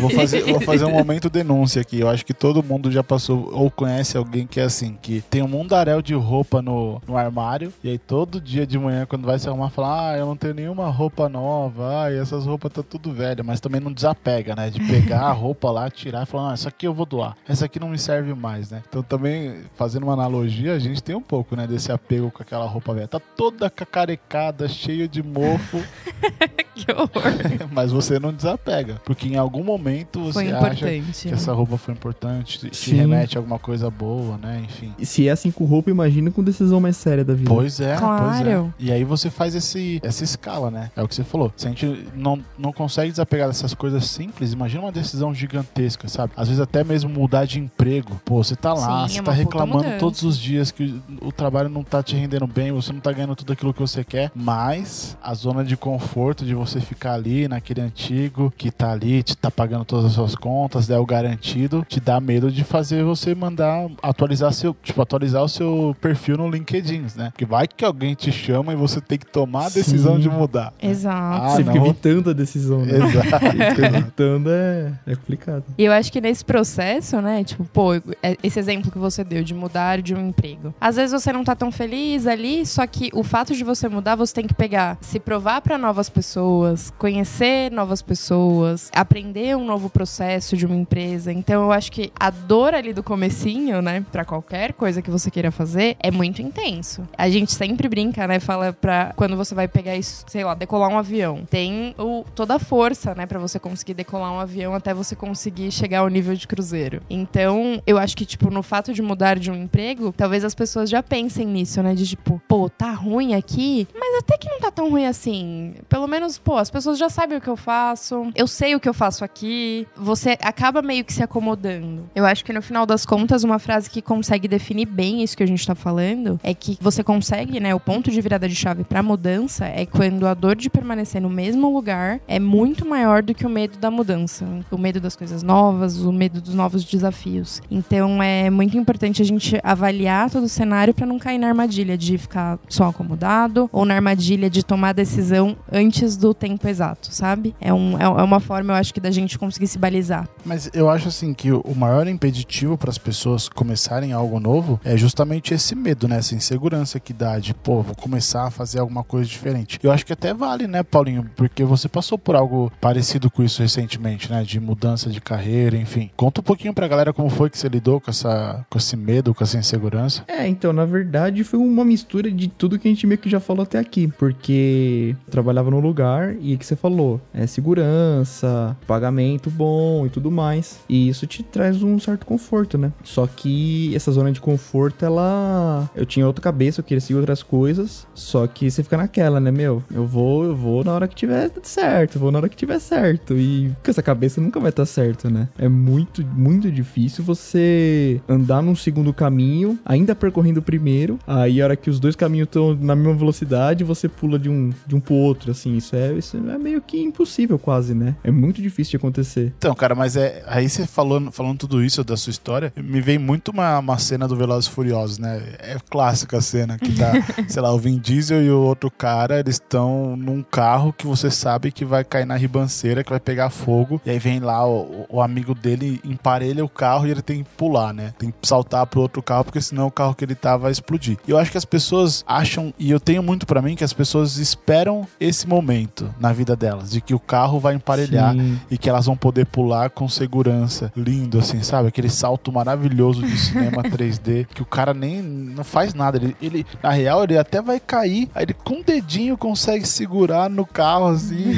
vou, 0.00 0.10
fazer, 0.10 0.42
vou 0.44 0.60
fazer 0.60 0.84
um 0.84 0.92
momento 0.96 1.28
denúncia 1.28 1.82
aqui. 1.82 2.00
Eu 2.00 2.08
acho 2.08 2.24
que 2.24 2.34
todo 2.34 2.62
mundo 2.62 2.90
já 2.90 3.02
passou 3.02 3.50
ou 3.52 3.70
conhece 3.70 4.16
alguém 4.16 4.46
que 4.46 4.60
é 4.60 4.64
assim, 4.64 4.96
que 5.00 5.20
tem 5.22 5.42
um 5.42 5.48
mundaréu 5.48 6.00
de 6.00 6.14
roupa 6.14 6.62
no, 6.62 7.00
no 7.06 7.16
armário, 7.16 7.72
e 7.82 7.90
aí 7.90 7.98
todo 8.06 8.40
dia 8.40 8.66
de 8.66 8.78
manhã, 8.78 9.04
quando 9.04 9.26
vai 9.26 9.38
se 9.38 9.48
arrumar, 9.48 9.70
fala: 9.70 10.12
Ah, 10.12 10.16
eu 10.16 10.26
não 10.26 10.36
tenho 10.36 10.54
nenhuma 10.54 10.88
roupa 10.88 11.28
nova, 11.28 12.04
ah, 12.04 12.12
essas 12.12 12.46
roupas 12.46 12.72
tá 12.72 12.82
tudo 12.82 13.12
velha, 13.12 13.42
mas 13.42 13.60
também 13.60 13.80
não 13.80 13.92
desapega, 13.92 14.54
né? 14.54 14.70
De 14.70 14.80
pegar 14.80 15.22
a 15.22 15.32
roupa 15.32 15.70
lá, 15.70 15.90
tirar 15.90 16.22
e 16.22 16.26
falar: 16.26 16.50
Ah, 16.50 16.54
essa 16.54 16.68
aqui 16.68 16.86
eu 16.86 16.94
vou 16.94 17.06
doar, 17.06 17.36
essa 17.48 17.66
aqui 17.66 17.80
não 17.80 17.88
me 17.88 17.98
serve 17.98 18.34
mais, 18.34 18.70
né? 18.70 18.82
Então 18.88 19.02
também, 19.02 19.64
fazendo 19.74 20.04
uma 20.04 20.12
analogia, 20.12 20.74
a 20.74 20.78
gente 20.78 21.02
tem 21.02 21.14
um 21.14 21.22
pouco, 21.22 21.56
né, 21.56 21.66
desse 21.66 21.90
apego 21.90 22.30
com 22.30 22.42
aquela 22.42 22.66
roupa 22.66 22.94
velha. 22.94 23.08
Tá 23.08 23.20
toda 23.20 23.68
cacarecada, 23.68 24.68
cheia 24.68 25.08
de 25.08 25.22
mofo. 25.22 25.82
que 26.76 26.92
horror. 26.92 27.10
mas 27.72 27.90
você 27.90 28.18
não 28.18 28.32
desapega, 28.32 29.00
porque 29.04 29.28
em 29.28 29.36
algum 29.36 29.64
momento 29.64 30.24
você 30.24 30.52
acha 30.52 30.86
que 30.86 31.32
essa 31.32 31.52
roupa 31.52 31.78
foi 31.78 31.94
importante, 31.94 32.70
te 32.70 32.94
remete 32.94 33.36
a 33.36 33.40
alguma 33.40 33.58
coisa 33.58 33.90
boa, 33.90 34.36
né? 34.36 34.62
Enfim. 34.64 34.94
Se 35.02 35.28
é 35.28 35.30
assim 35.30 35.50
com 35.50 35.64
roupa, 35.64 35.90
imagina 35.90 36.30
com 36.30 36.42
decisão 36.42 36.80
mais 36.80 36.96
séria 36.96 37.24
da 37.24 37.34
vida. 37.34 37.48
Pois 37.48 37.80
é, 37.80 37.96
claro. 37.96 38.24
pois 38.24 38.46
é. 38.46 38.66
E 38.78 38.92
aí 38.92 39.04
você 39.04 39.30
faz 39.30 39.54
esse, 39.54 40.00
essa 40.02 40.22
escala, 40.22 40.70
né? 40.70 40.90
É 40.94 41.02
o 41.02 41.08
que 41.08 41.14
você 41.14 41.24
falou. 41.24 41.52
Se 41.56 41.66
a 41.66 41.70
gente 41.70 42.06
não, 42.14 42.40
não 42.58 42.72
consegue 42.72 43.10
desapegar 43.10 43.48
dessas 43.48 43.72
coisas 43.72 44.04
simples, 44.06 44.52
imagina 44.52 44.82
uma 44.82 44.92
decisão 44.92 45.34
gigantesca, 45.34 46.08
sabe? 46.08 46.32
Às 46.36 46.48
vezes 46.48 46.60
até 46.60 46.84
mesmo 46.84 47.08
mudar 47.08 47.46
de 47.46 47.58
emprego. 47.58 48.20
Pô, 48.24 48.42
você 48.42 48.54
tá 48.54 48.74
lá, 48.74 49.08
Sim, 49.08 49.14
você 49.14 49.20
é 49.20 49.22
tá 49.22 49.32
reclamando 49.32 49.98
todos 49.98 50.22
os 50.22 50.38
dias 50.38 50.70
que 50.70 51.00
o 51.20 51.32
trabalho 51.32 51.68
não 51.68 51.82
tá 51.82 52.02
te 52.02 52.14
rendendo 52.16 52.46
bem, 52.46 52.72
você 52.72 52.92
não 52.92 53.00
tá 53.00 53.12
ganhando 53.12 53.34
tudo 53.34 53.52
aquilo 53.52 53.72
que 53.72 53.80
você 53.80 54.04
quer, 54.04 54.30
mas 54.34 55.16
a 55.22 55.34
zona 55.34 55.64
de 55.64 55.76
conforto 55.76 56.44
de 56.44 56.54
você 56.54 56.65
ficar 56.66 57.14
ali 57.14 57.48
naquele 57.48 57.80
antigo 57.80 58.52
que 58.56 58.70
tá 58.70 58.92
ali, 58.92 59.22
te 59.22 59.36
tá 59.36 59.50
pagando 59.50 59.84
todas 59.84 60.06
as 60.06 60.12
suas 60.12 60.34
contas, 60.34 60.90
é 60.90 60.98
o 60.98 61.06
garantido, 61.06 61.84
te 61.88 62.00
dá 62.00 62.20
medo 62.20 62.50
de 62.50 62.64
fazer 62.64 63.04
você 63.04 63.34
mandar 63.34 63.88
atualizar 64.02 64.52
seu, 64.52 64.74
tipo, 64.82 65.00
atualizar 65.00 65.42
o 65.42 65.48
seu 65.48 65.96
perfil 66.00 66.36
no 66.36 66.50
LinkedIn, 66.50 67.06
né? 67.16 67.32
Que 67.36 67.44
vai 67.44 67.66
que 67.66 67.84
alguém 67.84 68.14
te 68.14 68.32
chama 68.32 68.72
e 68.72 68.76
você 68.76 69.00
tem 69.00 69.18
que 69.18 69.26
tomar 69.26 69.66
a 69.66 69.68
decisão 69.68 70.16
Sim. 70.16 70.22
de 70.22 70.28
mudar. 70.28 70.72
Exato. 70.82 71.44
Ah, 71.44 71.50
você 71.50 71.62
não. 71.62 71.72
fica 71.72 71.84
evitando 71.84 72.30
a 72.30 72.32
decisão, 72.32 72.84
né? 72.84 72.96
Exato. 72.96 73.46
evitando 73.96 74.50
é, 74.50 74.92
é 75.06 75.14
complicado. 75.14 75.64
E 75.76 75.84
eu 75.84 75.92
acho 75.92 76.10
que 76.12 76.20
nesse 76.20 76.44
processo, 76.44 77.20
né? 77.20 77.44
Tipo, 77.44 77.64
pô, 77.64 77.94
é, 77.94 78.36
esse 78.42 78.58
exemplo 78.58 78.90
que 78.90 78.98
você 78.98 79.22
deu 79.22 79.42
de 79.42 79.54
mudar 79.54 80.00
de 80.00 80.14
um 80.14 80.28
emprego. 80.28 80.74
Às 80.80 80.96
vezes 80.96 81.12
você 81.12 81.32
não 81.32 81.44
tá 81.44 81.54
tão 81.54 81.70
feliz 81.70 82.26
ali, 82.26 82.64
só 82.66 82.86
que 82.86 83.10
o 83.12 83.22
fato 83.22 83.54
de 83.54 83.64
você 83.64 83.88
mudar, 83.88 84.14
você 84.14 84.34
tem 84.34 84.46
que 84.46 84.54
pegar, 84.54 84.98
se 85.00 85.18
provar 85.18 85.60
para 85.60 85.76
novas 85.78 86.08
pessoas 86.08 86.55
pessoas, 86.56 86.92
conhecer 86.98 87.70
novas 87.70 88.00
pessoas, 88.00 88.90
aprender 88.94 89.56
um 89.56 89.64
novo 89.64 89.90
processo 89.90 90.56
de 90.56 90.64
uma 90.64 90.74
empresa. 90.74 91.32
Então 91.32 91.64
eu 91.64 91.72
acho 91.72 91.92
que 91.92 92.10
a 92.18 92.30
dor 92.30 92.74
ali 92.74 92.92
do 92.92 93.02
comecinho, 93.02 93.82
né, 93.82 94.04
para 94.10 94.24
qualquer 94.24 94.72
coisa 94.72 95.02
que 95.02 95.10
você 95.10 95.30
queira 95.30 95.50
fazer, 95.50 95.96
é 96.00 96.10
muito 96.10 96.40
intenso. 96.40 97.06
A 97.16 97.28
gente 97.28 97.52
sempre 97.52 97.88
brinca, 97.88 98.26
né, 98.26 98.40
fala 98.40 98.72
pra 98.72 99.12
quando 99.16 99.36
você 99.36 99.54
vai 99.54 99.68
pegar 99.68 99.96
isso, 99.96 100.24
sei 100.28 100.44
lá, 100.44 100.54
decolar 100.54 100.88
um 100.88 100.98
avião. 100.98 101.44
Tem 101.48 101.94
o, 101.98 102.24
toda 102.34 102.54
a 102.54 102.58
força, 102.58 103.14
né, 103.14 103.26
para 103.26 103.38
você 103.38 103.58
conseguir 103.58 103.94
decolar 103.94 104.32
um 104.32 104.40
avião 104.40 104.74
até 104.74 104.94
você 104.94 105.14
conseguir 105.14 105.70
chegar 105.70 106.00
ao 106.00 106.08
nível 106.08 106.34
de 106.34 106.46
cruzeiro. 106.46 107.02
Então, 107.10 107.82
eu 107.86 107.98
acho 107.98 108.16
que 108.16 108.24
tipo 108.24 108.50
no 108.50 108.62
fato 108.62 108.92
de 108.92 109.02
mudar 109.02 109.38
de 109.38 109.50
um 109.50 109.54
emprego, 109.54 110.14
talvez 110.16 110.44
as 110.44 110.54
pessoas 110.54 110.88
já 110.88 111.02
pensem 111.02 111.46
nisso, 111.46 111.82
né, 111.82 111.94
de 111.94 112.06
tipo, 112.06 112.40
pô, 112.48 112.70
tá 112.70 112.92
ruim 112.92 113.34
aqui, 113.34 113.86
mas 113.94 114.18
até 114.18 114.38
que 114.38 114.48
não 114.48 114.60
tá 114.60 114.70
tão 114.70 114.90
ruim 114.90 115.06
assim. 115.06 115.74
Pelo 115.88 116.06
menos, 116.06 116.38
pô, 116.46 116.56
as 116.56 116.70
pessoas 116.70 116.96
já 116.96 117.08
sabem 117.08 117.38
o 117.38 117.40
que 117.40 117.50
eu 117.50 117.56
faço, 117.56 118.30
eu 118.36 118.46
sei 118.46 118.76
o 118.76 118.80
que 118.80 118.88
eu 118.88 118.94
faço 118.94 119.24
aqui. 119.24 119.84
Você 119.96 120.38
acaba 120.40 120.80
meio 120.80 121.04
que 121.04 121.12
se 121.12 121.20
acomodando. 121.20 122.08
Eu 122.14 122.24
acho 122.24 122.44
que 122.44 122.52
no 122.52 122.62
final 122.62 122.86
das 122.86 123.04
contas, 123.04 123.42
uma 123.42 123.58
frase 123.58 123.90
que 123.90 124.00
consegue 124.00 124.46
definir 124.46 124.86
bem 124.86 125.24
isso 125.24 125.36
que 125.36 125.42
a 125.42 125.46
gente 125.46 125.66
tá 125.66 125.74
falando 125.74 126.38
é 126.44 126.54
que 126.54 126.78
você 126.80 127.02
consegue, 127.02 127.58
né, 127.58 127.74
o 127.74 127.80
ponto 127.80 128.12
de 128.12 128.20
virada 128.20 128.48
de 128.48 128.54
chave 128.54 128.84
para 128.84 129.02
mudança 129.02 129.66
é 129.66 129.84
quando 129.84 130.24
a 130.24 130.34
dor 130.34 130.54
de 130.54 130.70
permanecer 130.70 131.20
no 131.20 131.28
mesmo 131.28 131.74
lugar 131.74 132.20
é 132.28 132.38
muito 132.38 132.86
maior 132.86 133.24
do 133.24 133.34
que 133.34 133.44
o 133.44 133.50
medo 133.50 133.76
da 133.78 133.90
mudança, 133.90 134.46
o 134.70 134.78
medo 134.78 135.00
das 135.00 135.16
coisas 135.16 135.42
novas, 135.42 135.98
o 135.98 136.12
medo 136.12 136.40
dos 136.40 136.54
novos 136.54 136.84
desafios. 136.84 137.60
Então 137.68 138.22
é 138.22 138.50
muito 138.50 138.78
importante 138.78 139.20
a 139.20 139.24
gente 139.24 139.58
avaliar 139.64 140.30
todo 140.30 140.44
o 140.44 140.48
cenário 140.48 140.94
para 140.94 141.06
não 141.06 141.18
cair 141.18 141.38
na 141.38 141.48
armadilha 141.48 141.98
de 141.98 142.16
ficar 142.16 142.56
só 142.68 142.84
acomodado 142.84 143.68
ou 143.72 143.84
na 143.84 143.96
armadilha 143.96 144.48
de 144.48 144.64
tomar 144.64 144.92
decisão 144.92 145.56
antes 145.72 146.16
do 146.16 146.35
tempo 146.36 146.66
exato, 146.68 147.08
sabe? 147.12 147.54
É, 147.60 147.72
um, 147.72 147.98
é, 147.98 148.04
é 148.04 148.22
uma 148.22 148.40
forma, 148.40 148.72
eu 148.72 148.76
acho 148.76 148.92
que, 148.92 149.00
da 149.00 149.10
gente 149.10 149.38
conseguir 149.38 149.66
se 149.66 149.78
balizar. 149.78 150.28
Mas 150.44 150.70
eu 150.72 150.88
acho 150.88 151.08
assim 151.08 151.34
que 151.34 151.50
o 151.52 151.74
maior 151.74 152.06
impeditivo 152.06 152.78
para 152.78 152.90
as 152.90 152.98
pessoas 152.98 153.48
começarem 153.48 154.12
algo 154.12 154.38
novo 154.38 154.80
é 154.84 154.96
justamente 154.96 155.54
esse 155.54 155.74
medo, 155.74 156.06
né? 156.08 156.18
Essa 156.18 156.34
insegurança 156.34 157.00
que 157.00 157.12
dá 157.12 157.38
de, 157.38 157.54
pô, 157.54 157.82
vou 157.82 157.94
começar 157.94 158.46
a 158.46 158.50
fazer 158.50 158.78
alguma 158.78 159.02
coisa 159.02 159.28
diferente. 159.28 159.78
Eu 159.82 159.90
acho 159.90 160.04
que 160.04 160.12
até 160.12 160.32
vale, 160.32 160.66
né, 160.66 160.82
Paulinho? 160.82 161.28
Porque 161.36 161.64
você 161.64 161.88
passou 161.88 162.18
por 162.18 162.36
algo 162.36 162.72
parecido 162.80 163.30
com 163.30 163.42
isso 163.42 163.62
recentemente, 163.62 164.30
né? 164.30 164.42
De 164.42 164.60
mudança 164.60 165.10
de 165.10 165.20
carreira, 165.20 165.76
enfim. 165.76 166.10
Conta 166.16 166.40
um 166.40 166.44
pouquinho 166.44 166.74
pra 166.74 166.88
galera 166.88 167.12
como 167.12 167.28
foi 167.28 167.50
que 167.50 167.58
você 167.58 167.68
lidou 167.68 168.00
com, 168.00 168.10
essa, 168.10 168.64
com 168.68 168.78
esse 168.78 168.96
medo, 168.96 169.34
com 169.34 169.42
essa 169.42 169.58
insegurança. 169.58 170.24
É, 170.28 170.46
então, 170.46 170.72
na 170.72 170.84
verdade, 170.84 171.44
foi 171.44 171.58
uma 171.58 171.84
mistura 171.84 172.30
de 172.30 172.48
tudo 172.48 172.78
que 172.78 172.88
a 172.88 172.90
gente 172.90 173.06
meio 173.06 173.18
que 173.18 173.28
já 173.28 173.40
falou 173.40 173.62
até 173.62 173.78
aqui. 173.78 174.08
Porque 174.18 175.16
eu 175.26 175.30
trabalhava 175.30 175.70
no 175.70 175.80
lugar 175.80 176.15
e 176.40 176.56
que 176.56 176.64
você 176.64 176.76
falou, 176.76 177.20
é 177.32 177.46
segurança, 177.46 178.76
pagamento 178.86 179.50
bom 179.50 180.06
e 180.06 180.10
tudo 180.10 180.30
mais. 180.30 180.80
E 180.88 181.08
isso 181.08 181.26
te 181.26 181.42
traz 181.42 181.82
um 181.82 181.98
certo 181.98 182.26
conforto, 182.26 182.78
né? 182.78 182.92
Só 183.02 183.26
que 183.26 183.94
essa 183.94 184.12
zona 184.12 184.32
de 184.32 184.40
conforto, 184.40 185.04
ela. 185.04 185.88
Eu 185.94 186.06
tinha 186.06 186.26
outra 186.26 186.42
cabeça, 186.42 186.80
eu 186.80 186.84
queria 186.84 187.00
seguir 187.00 187.18
outras 187.18 187.42
coisas. 187.42 188.06
Só 188.14 188.46
que 188.46 188.70
você 188.70 188.82
fica 188.82 188.96
naquela, 188.96 189.40
né, 189.40 189.50
meu? 189.50 189.82
Eu 189.92 190.06
vou, 190.06 190.44
eu 190.44 190.54
vou 190.54 190.84
na 190.84 190.92
hora 190.92 191.08
que 191.08 191.14
tiver 191.14 191.50
certo, 191.62 192.18
vou 192.18 192.30
na 192.30 192.38
hora 192.38 192.48
que 192.48 192.56
tiver 192.56 192.78
certo. 192.78 193.34
E 193.34 193.70
com 193.84 193.90
essa 193.90 194.02
cabeça 194.02 194.40
nunca 194.40 194.60
vai 194.60 194.70
estar 194.70 194.86
certo, 194.86 195.30
né? 195.30 195.48
É 195.58 195.68
muito, 195.68 196.24
muito 196.24 196.70
difícil 196.70 197.24
você 197.24 198.20
andar 198.28 198.62
num 198.62 198.76
segundo 198.76 199.12
caminho, 199.12 199.78
ainda 199.84 200.14
percorrendo 200.14 200.60
o 200.60 200.62
primeiro. 200.62 201.18
Aí 201.26 201.60
a 201.60 201.64
hora 201.64 201.76
que 201.76 201.90
os 201.90 201.98
dois 201.98 202.16
caminhos 202.16 202.46
estão 202.46 202.74
na 202.74 202.94
mesma 202.94 203.14
velocidade, 203.14 203.84
você 203.84 204.08
pula 204.08 204.38
de 204.38 204.48
um, 204.48 204.70
de 204.86 204.94
um 204.94 205.00
pro 205.00 205.14
outro, 205.14 205.50
assim. 205.50 205.76
Isso 205.76 205.94
é, 205.94 206.05
isso 206.12 206.36
é 206.36 206.58
meio 206.58 206.80
que 206.80 207.00
impossível, 207.00 207.58
quase, 207.58 207.94
né? 207.94 208.16
É 208.22 208.30
muito 208.30 208.60
difícil 208.60 208.92
de 208.92 208.96
acontecer. 208.96 209.52
Então, 209.58 209.74
cara, 209.74 209.94
mas 209.94 210.16
é. 210.16 210.42
Aí 210.46 210.68
você 210.68 210.86
falando, 210.86 211.30
falando 211.32 211.58
tudo 211.58 211.82
isso 211.82 212.02
da 212.04 212.16
sua 212.16 212.30
história, 212.30 212.72
me 212.76 213.00
vem 213.00 213.18
muito 213.18 213.50
uma, 213.50 213.78
uma 213.78 213.98
cena 213.98 214.28
do 214.28 214.36
Velozes 214.36 214.68
Furiosos, 214.68 215.18
né? 215.18 215.42
É 215.58 215.76
clássica 215.90 216.38
a 216.38 216.40
cena 216.40 216.78
que 216.78 216.94
tá, 216.94 217.12
sei 217.48 217.62
lá, 217.62 217.72
o 217.72 217.78
Vin 217.78 217.98
Diesel 217.98 218.42
e 218.42 218.50
o 218.50 218.60
outro 218.60 218.90
cara, 218.90 219.40
eles 219.40 219.56
estão 219.56 220.16
num 220.16 220.42
carro 220.42 220.92
que 220.92 221.06
você 221.06 221.30
sabe 221.30 221.72
que 221.72 221.84
vai 221.84 222.04
cair 222.04 222.26
na 222.26 222.36
ribanceira, 222.36 223.02
que 223.02 223.10
vai 223.10 223.20
pegar 223.20 223.50
fogo. 223.50 224.00
E 224.04 224.10
aí 224.10 224.18
vem 224.18 224.40
lá 224.40 224.66
o, 224.66 225.06
o 225.08 225.20
amigo 225.20 225.54
dele, 225.54 226.00
emparelha 226.04 226.64
o 226.64 226.68
carro 226.68 227.06
e 227.06 227.10
ele 227.10 227.22
tem 227.22 227.42
que 227.42 227.50
pular, 227.56 227.92
né? 227.92 228.12
Tem 228.18 228.30
que 228.30 228.36
saltar 228.46 228.86
pro 228.86 229.00
outro 229.00 229.22
carro, 229.22 229.44
porque 229.44 229.60
senão 229.60 229.86
o 229.86 229.90
carro 229.90 230.14
que 230.14 230.24
ele 230.24 230.34
tá 230.34 230.56
vai 230.56 230.72
explodir. 230.72 231.16
E 231.26 231.30
eu 231.30 231.38
acho 231.38 231.50
que 231.50 231.58
as 231.58 231.64
pessoas 231.64 232.24
acham, 232.26 232.72
e 232.78 232.90
eu 232.90 233.00
tenho 233.00 233.22
muito 233.22 233.46
para 233.46 233.62
mim, 233.62 233.74
que 233.74 233.84
as 233.84 233.92
pessoas 233.92 234.36
esperam 234.36 235.06
esse 235.20 235.46
momento 235.46 235.95
na 236.18 236.32
vida 236.32 236.56
delas, 236.56 236.90
de 236.90 237.00
que 237.00 237.14
o 237.14 237.18
carro 237.18 237.58
vai 237.58 237.74
emparelhar 237.74 238.34
Sim. 238.34 238.60
e 238.70 238.78
que 238.78 238.88
elas 238.88 239.06
vão 239.06 239.16
poder 239.16 239.46
pular 239.46 239.90
com 239.90 240.08
segurança. 240.08 240.92
Lindo, 240.96 241.38
assim, 241.38 241.62
sabe? 241.62 241.88
Aquele 241.88 242.10
salto 242.10 242.52
maravilhoso 242.52 243.22
de 243.22 243.38
cinema 243.38 243.82
3D, 243.84 244.46
que 244.46 244.62
o 244.62 244.66
cara 244.66 244.92
nem 244.92 245.22
não 245.22 245.64
faz 245.64 245.94
nada. 245.94 246.16
Ele, 246.18 246.36
ele 246.40 246.66
na 246.82 246.90
real, 246.90 247.24
ele 247.24 247.38
até 247.38 247.60
vai 247.62 247.80
cair, 247.80 248.28
aí 248.34 248.44
ele 248.44 248.54
com 248.54 248.80
o 248.80 248.84
dedinho 248.84 249.36
consegue 249.36 249.86
segurar 249.86 250.48
no 250.50 250.66
carro, 250.66 251.06
assim, 251.06 251.54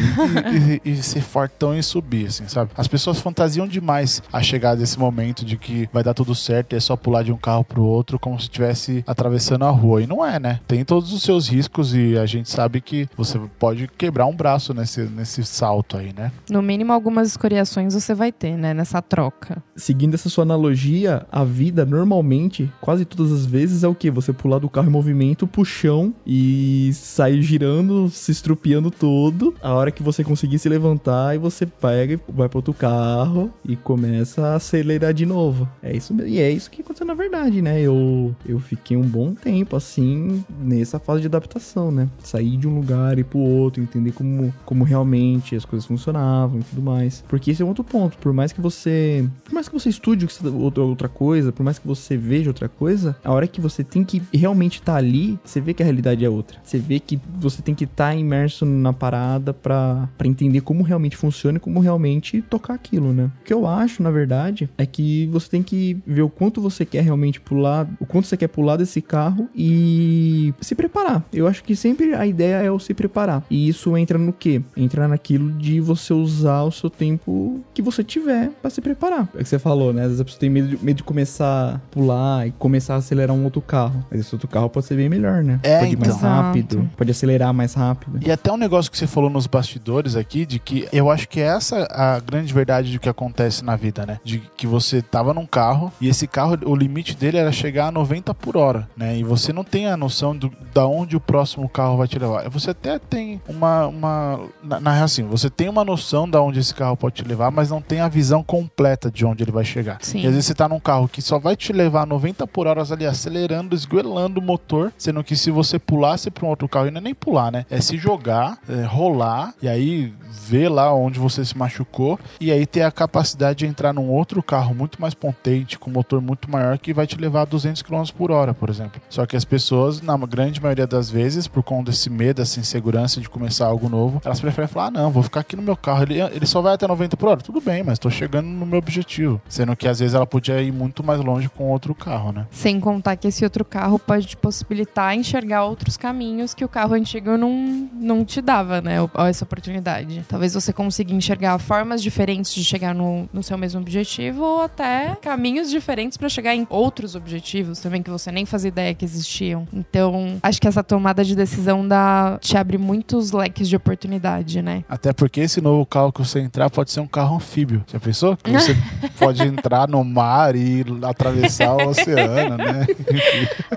e, 0.84 0.88
e, 0.88 0.92
e, 0.92 1.02
ser 1.02 1.22
fortão 1.22 1.76
e 1.76 1.82
subir, 1.82 2.26
assim, 2.26 2.46
sabe? 2.48 2.70
As 2.76 2.88
pessoas 2.88 3.20
fantasiam 3.20 3.66
demais 3.66 4.22
a 4.32 4.42
chegar 4.42 4.74
desse 4.74 4.98
momento 4.98 5.44
de 5.44 5.56
que 5.56 5.88
vai 5.92 6.02
dar 6.02 6.14
tudo 6.14 6.34
certo 6.34 6.72
e 6.72 6.76
é 6.76 6.80
só 6.80 6.96
pular 6.96 7.22
de 7.22 7.32
um 7.32 7.36
carro 7.36 7.64
pro 7.64 7.82
outro 7.82 8.18
como 8.18 8.38
se 8.38 8.44
estivesse 8.44 9.04
atravessando 9.06 9.64
a 9.64 9.70
rua. 9.70 10.02
E 10.02 10.06
não 10.06 10.24
é, 10.24 10.38
né? 10.38 10.60
Tem 10.66 10.84
todos 10.84 11.12
os 11.12 11.22
seus 11.22 11.48
riscos 11.48 11.94
e 11.94 12.16
a 12.16 12.26
gente 12.26 12.48
sabe 12.48 12.80
que 12.80 13.08
você 13.16 13.38
pode 13.58 13.88
quebrar 13.88 14.26
um 14.28 14.36
braço 14.36 14.72
nesse, 14.72 15.02
nesse 15.02 15.44
salto 15.44 15.96
aí, 15.96 16.12
né? 16.16 16.30
No 16.50 16.62
mínimo, 16.62 16.92
algumas 16.92 17.28
escoriações 17.28 17.94
você 17.94 18.14
vai 18.14 18.30
ter, 18.32 18.56
né? 18.56 18.72
Nessa 18.74 19.02
troca. 19.02 19.62
Seguindo 19.76 20.14
essa 20.14 20.28
sua 20.28 20.42
analogia, 20.42 21.26
a 21.30 21.44
vida 21.44 21.84
normalmente, 21.84 22.70
quase 22.80 23.04
todas 23.04 23.32
as 23.32 23.46
vezes, 23.46 23.82
é 23.82 23.88
o 23.88 23.94
que? 23.94 24.10
Você 24.10 24.32
pular 24.32 24.58
do 24.58 24.68
carro 24.68 24.88
em 24.88 24.92
movimento 24.92 25.46
pro 25.46 25.64
chão 25.64 26.14
e 26.26 26.90
sair 26.94 27.42
girando, 27.42 28.08
se 28.08 28.30
estrupiando 28.30 28.90
todo. 28.90 29.54
A 29.62 29.72
hora 29.72 29.90
que 29.90 30.02
você 30.02 30.22
conseguir 30.22 30.58
se 30.58 30.68
levantar 30.68 31.34
e 31.34 31.38
você 31.38 31.66
pega 31.66 32.14
e 32.14 32.20
vai 32.28 32.48
pro 32.48 32.58
outro 32.58 32.74
carro 32.74 33.52
e 33.64 33.76
começa 33.76 34.46
a 34.46 34.54
acelerar 34.56 35.12
de 35.14 35.26
novo. 35.26 35.68
É 35.82 35.96
isso 35.96 36.14
mesmo. 36.14 36.30
E 36.30 36.38
é 36.38 36.50
isso 36.50 36.70
que 36.70 36.82
aconteceu 36.82 37.06
na 37.06 37.14
verdade, 37.14 37.62
né? 37.62 37.80
Eu, 37.80 38.34
eu 38.46 38.58
fiquei 38.58 38.96
um 38.96 39.02
bom 39.02 39.34
tempo 39.34 39.76
assim 39.76 40.44
nessa 40.60 40.98
fase 40.98 41.20
de 41.20 41.26
adaptação, 41.26 41.90
né? 41.90 42.08
Sair 42.18 42.56
de 42.56 42.68
um 42.68 42.74
lugar 42.74 43.18
e 43.18 43.24
pro 43.24 43.38
outro, 43.38 43.82
entender 43.82 44.12
como, 44.18 44.52
como 44.64 44.82
realmente 44.82 45.54
as 45.54 45.64
coisas 45.64 45.86
funcionavam 45.86 46.58
e 46.58 46.62
tudo 46.64 46.82
mais. 46.82 47.24
Porque 47.28 47.52
esse 47.52 47.62
é 47.62 47.64
outro 47.64 47.84
ponto. 47.84 48.18
Por 48.18 48.32
mais 48.32 48.52
que 48.52 48.60
você. 48.60 49.24
Por 49.44 49.54
mais 49.54 49.68
que 49.68 49.74
você 49.74 49.88
estude 49.88 50.26
outra, 50.54 50.82
outra 50.82 51.08
coisa, 51.08 51.52
por 51.52 51.62
mais 51.62 51.78
que 51.78 51.86
você 51.86 52.16
veja 52.16 52.50
outra 52.50 52.68
coisa, 52.68 53.16
a 53.24 53.32
hora 53.32 53.46
que 53.46 53.60
você 53.60 53.84
tem 53.84 54.02
que 54.02 54.20
realmente 54.34 54.80
estar 54.80 54.92
tá 54.92 54.98
ali, 54.98 55.38
você 55.44 55.60
vê 55.60 55.72
que 55.72 55.82
a 55.82 55.86
realidade 55.86 56.24
é 56.24 56.28
outra. 56.28 56.58
Você 56.64 56.78
vê 56.78 56.98
que 56.98 57.20
você 57.38 57.62
tem 57.62 57.74
que 57.74 57.84
estar 57.84 58.08
tá 58.08 58.14
imerso 58.14 58.66
na 58.66 58.92
parada 58.92 59.54
para 59.54 60.08
entender 60.24 60.62
como 60.62 60.82
realmente 60.82 61.16
funciona 61.16 61.58
e 61.58 61.60
como 61.60 61.78
realmente 61.78 62.42
tocar 62.42 62.74
aquilo, 62.74 63.12
né? 63.12 63.30
O 63.40 63.44
que 63.44 63.52
eu 63.54 63.66
acho, 63.66 64.02
na 64.02 64.10
verdade, 64.10 64.68
é 64.76 64.84
que 64.84 65.26
você 65.26 65.48
tem 65.48 65.62
que 65.62 65.96
ver 66.04 66.22
o 66.22 66.28
quanto 66.28 66.60
você 66.60 66.84
quer 66.84 67.02
realmente 67.02 67.40
pular, 67.40 67.88
o 68.00 68.06
quanto 68.06 68.26
você 68.26 68.36
quer 68.36 68.48
pular 68.48 68.76
desse 68.76 69.00
carro 69.00 69.48
e 69.54 70.52
se 70.60 70.74
preparar. 70.74 71.24
Eu 71.32 71.46
acho 71.46 71.62
que 71.62 71.76
sempre 71.76 72.14
a 72.14 72.26
ideia 72.26 72.56
é 72.56 72.70
o 72.70 72.78
se 72.80 72.94
preparar. 72.94 73.44
E 73.50 73.68
isso 73.68 73.96
entra 73.96 74.07
no 74.16 74.32
quê? 74.32 74.62
Entra 74.76 75.08
naquilo 75.08 75.50
de 75.52 75.80
você 75.80 76.14
usar 76.14 76.62
o 76.62 76.70
seu 76.70 76.88
tempo 76.88 77.60
que 77.74 77.82
você 77.82 78.04
tiver 78.04 78.50
para 78.62 78.70
se 78.70 78.80
preparar. 78.80 79.28
É 79.34 79.42
que 79.42 79.48
você 79.48 79.58
falou, 79.58 79.92
né? 79.92 80.02
Às 80.02 80.08
vezes 80.08 80.20
a 80.20 80.24
pessoa 80.24 80.40
tem 80.40 80.48
medo 80.50 80.68
de, 80.68 80.84
medo 80.84 80.96
de 80.96 81.02
começar 81.02 81.74
a 81.74 81.78
pular 81.90 82.46
e 82.46 82.52
começar 82.52 82.94
a 82.94 82.98
acelerar 82.98 83.36
um 83.36 83.44
outro 83.44 83.60
carro. 83.60 84.04
Mas 84.10 84.20
esse 84.20 84.34
outro 84.34 84.48
carro 84.48 84.70
pode 84.70 84.86
ser 84.86 84.96
bem 84.96 85.08
melhor, 85.08 85.42
né? 85.42 85.60
É, 85.62 85.80
pode 85.80 85.92
ir 85.92 85.98
mais 85.98 86.16
então. 86.16 86.28
rápido, 86.28 86.90
pode 86.96 87.10
acelerar 87.10 87.52
mais 87.52 87.74
rápido. 87.74 88.20
E 88.24 88.30
até 88.30 88.52
um 88.52 88.56
negócio 88.56 88.90
que 88.90 88.96
você 88.96 89.06
falou 89.06 89.28
nos 89.28 89.46
bastidores 89.46 90.16
aqui, 90.16 90.46
de 90.46 90.58
que 90.58 90.88
eu 90.92 91.10
acho 91.10 91.28
que 91.28 91.40
é 91.40 91.46
essa 91.46 91.86
a 91.90 92.20
grande 92.20 92.52
verdade 92.54 92.92
do 92.92 93.00
que 93.00 93.08
acontece 93.08 93.64
na 93.64 93.76
vida, 93.76 94.06
né? 94.06 94.20
De 94.24 94.38
que 94.56 94.66
você 94.66 95.02
tava 95.02 95.34
num 95.34 95.46
carro 95.46 95.92
e 96.00 96.08
esse 96.08 96.26
carro, 96.26 96.58
o 96.64 96.76
limite 96.76 97.16
dele 97.16 97.38
era 97.38 97.50
chegar 97.50 97.88
a 97.88 97.90
90 97.90 98.34
por 98.34 98.56
hora, 98.56 98.88
né? 98.96 99.18
E 99.18 99.24
você 99.24 99.52
não 99.52 99.64
tem 99.64 99.86
a 99.86 99.96
noção 99.96 100.36
do, 100.36 100.52
da 100.72 100.86
onde 100.86 101.16
o 101.16 101.20
próximo 101.20 101.68
carro 101.68 101.96
vai 101.96 102.06
te 102.06 102.18
levar. 102.18 102.48
Você 102.50 102.70
até 102.70 102.98
tem 102.98 103.40
uma. 103.48 103.86
Uma 103.98 104.40
na, 104.62 104.80
na 104.80 105.04
assim, 105.04 105.22
você 105.24 105.48
tem 105.48 105.68
uma 105.68 105.84
noção 105.84 106.28
da 106.28 106.40
onde 106.40 106.58
esse 106.58 106.74
carro 106.74 106.96
pode 106.96 107.16
te 107.16 107.24
levar, 107.28 107.50
mas 107.50 107.70
não 107.70 107.80
tem 107.80 108.00
a 108.00 108.08
visão 108.08 108.42
completa 108.42 109.10
de 109.10 109.24
onde 109.24 109.42
ele 109.42 109.52
vai 109.52 109.64
chegar. 109.64 109.98
Sim. 110.00 110.20
E 110.20 110.26
às 110.26 110.32
vezes 110.32 110.46
você 110.46 110.54
tá 110.54 110.68
num 110.68 110.80
carro 110.80 111.08
que 111.08 111.22
só 111.22 111.38
vai 111.38 111.56
te 111.56 111.72
levar 111.72 112.06
90 112.06 112.46
por 112.46 112.66
hora 112.66 112.82
ali 112.90 113.06
acelerando, 113.06 113.74
esguelando 113.74 114.40
o 114.40 114.42
motor, 114.42 114.92
sendo 114.96 115.22
que 115.24 115.36
se 115.36 115.50
você 115.50 115.78
pulasse 115.78 116.30
para 116.30 116.46
um 116.46 116.48
outro 116.48 116.68
carro, 116.68 116.86
e 116.86 116.90
não 116.90 116.98
é 116.98 117.02
nem 117.02 117.14
pular, 117.14 117.50
né? 117.50 117.66
É 117.70 117.80
se 117.80 117.96
jogar, 117.96 118.58
é, 118.68 118.82
rolar 118.84 119.54
e 119.60 119.68
aí 119.68 120.12
ver 120.30 120.68
lá 120.68 120.94
onde 120.94 121.18
você 121.18 121.44
se 121.44 121.56
machucou 121.56 122.18
e 122.40 122.52
aí 122.52 122.66
ter 122.66 122.82
a 122.82 122.90
capacidade 122.90 123.60
de 123.60 123.66
entrar 123.66 123.92
num 123.92 124.08
outro 124.08 124.42
carro 124.42 124.74
muito 124.74 125.00
mais 125.00 125.14
potente, 125.14 125.78
com 125.78 125.90
motor 125.90 126.20
muito 126.20 126.50
maior, 126.50 126.78
que 126.78 126.94
vai 126.94 127.06
te 127.06 127.16
levar 127.16 127.42
a 127.42 127.44
200 127.44 127.82
km 127.82 128.04
por 128.16 128.30
hora, 128.30 128.54
por 128.54 128.70
exemplo. 128.70 129.00
Só 129.08 129.26
que 129.26 129.36
as 129.36 129.44
pessoas, 129.44 130.00
na 130.00 130.16
grande 130.18 130.60
maioria 130.60 130.86
das 130.86 131.10
vezes, 131.10 131.48
por 131.48 131.62
conta 131.62 131.90
desse 131.90 132.10
medo, 132.10 132.36
dessa 132.36 132.60
insegurança 132.60 133.20
de 133.20 133.28
começar 133.28 133.66
algo 133.66 133.87
novo, 133.88 134.20
elas 134.24 134.40
preferem 134.40 134.68
falar: 134.68 134.86
ah, 134.86 134.90
não, 134.90 135.10
vou 135.10 135.22
ficar 135.22 135.40
aqui 135.40 135.56
no 135.56 135.62
meu 135.62 135.76
carro. 135.76 136.02
Ele, 136.02 136.20
ele 136.20 136.46
só 136.46 136.60
vai 136.60 136.74
até 136.74 136.86
90 136.86 137.16
por 137.16 137.28
hora. 137.28 137.40
Tudo 137.40 137.60
bem, 137.60 137.82
mas 137.82 137.98
tô 137.98 138.10
chegando 138.10 138.46
no 138.46 138.66
meu 138.66 138.78
objetivo. 138.78 139.40
Sendo 139.48 139.74
que 139.76 139.88
às 139.88 139.98
vezes 139.98 140.14
ela 140.14 140.26
podia 140.26 140.60
ir 140.60 140.72
muito 140.72 141.04
mais 141.04 141.20
longe 141.20 141.48
com 141.48 141.70
outro 141.70 141.94
carro, 141.94 142.32
né? 142.32 142.46
Sem 142.50 142.80
contar 142.80 143.16
que 143.16 143.28
esse 143.28 143.44
outro 143.44 143.64
carro 143.64 143.98
pode 143.98 144.26
te 144.26 144.36
possibilitar 144.36 145.14
enxergar 145.14 145.64
outros 145.64 145.96
caminhos 145.96 146.54
que 146.54 146.64
o 146.64 146.68
carro 146.68 146.94
antigo 146.94 147.36
não, 147.36 147.88
não 147.94 148.24
te 148.24 148.40
dava, 148.40 148.80
né? 148.80 148.96
Essa 149.28 149.44
oportunidade. 149.44 150.24
Talvez 150.28 150.54
você 150.54 150.72
consiga 150.72 151.12
enxergar 151.12 151.58
formas 151.58 152.02
diferentes 152.02 152.54
de 152.54 152.64
chegar 152.64 152.94
no, 152.94 153.28
no 153.32 153.42
seu 153.42 153.58
mesmo 153.58 153.80
objetivo 153.80 154.42
ou 154.42 154.62
até 154.62 155.16
caminhos 155.20 155.70
diferentes 155.70 156.16
para 156.16 156.28
chegar 156.28 156.54
em 156.54 156.66
outros 156.70 157.14
objetivos 157.14 157.80
também 157.80 158.02
que 158.02 158.10
você 158.10 158.30
nem 158.30 158.44
fazia 158.44 158.68
ideia 158.68 158.94
que 158.94 159.04
existiam. 159.04 159.66
Então, 159.72 160.38
acho 160.42 160.60
que 160.60 160.68
essa 160.68 160.82
tomada 160.82 161.24
de 161.24 161.34
decisão 161.34 161.86
dá, 161.86 162.38
te 162.40 162.56
abre 162.56 162.78
muitos 162.78 163.32
leques 163.32 163.67
de 163.68 163.76
oportunidade, 163.76 164.62
né? 164.62 164.84
Até 164.88 165.12
porque 165.12 165.40
esse 165.40 165.60
novo 165.60 165.84
carro 165.86 166.12
que 166.12 166.20
você 166.20 166.40
entrar 166.40 166.70
pode 166.70 166.90
ser 166.90 167.00
um 167.00 167.06
carro 167.06 167.36
anfíbio. 167.36 167.84
Já 167.86 168.00
pensou? 168.00 168.36
Que 168.36 168.50
você 168.50 168.76
pode 169.18 169.42
entrar 169.42 169.88
no 169.88 170.02
mar 170.04 170.54
e 170.56 170.84
atravessar 171.02 171.74
o 171.74 171.88
oceano, 171.88 172.56
né? 172.56 172.86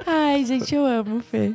Ai, 0.05 0.45
gente, 0.45 0.73
eu 0.73 0.85
amo, 0.85 1.21
Fê. 1.21 1.53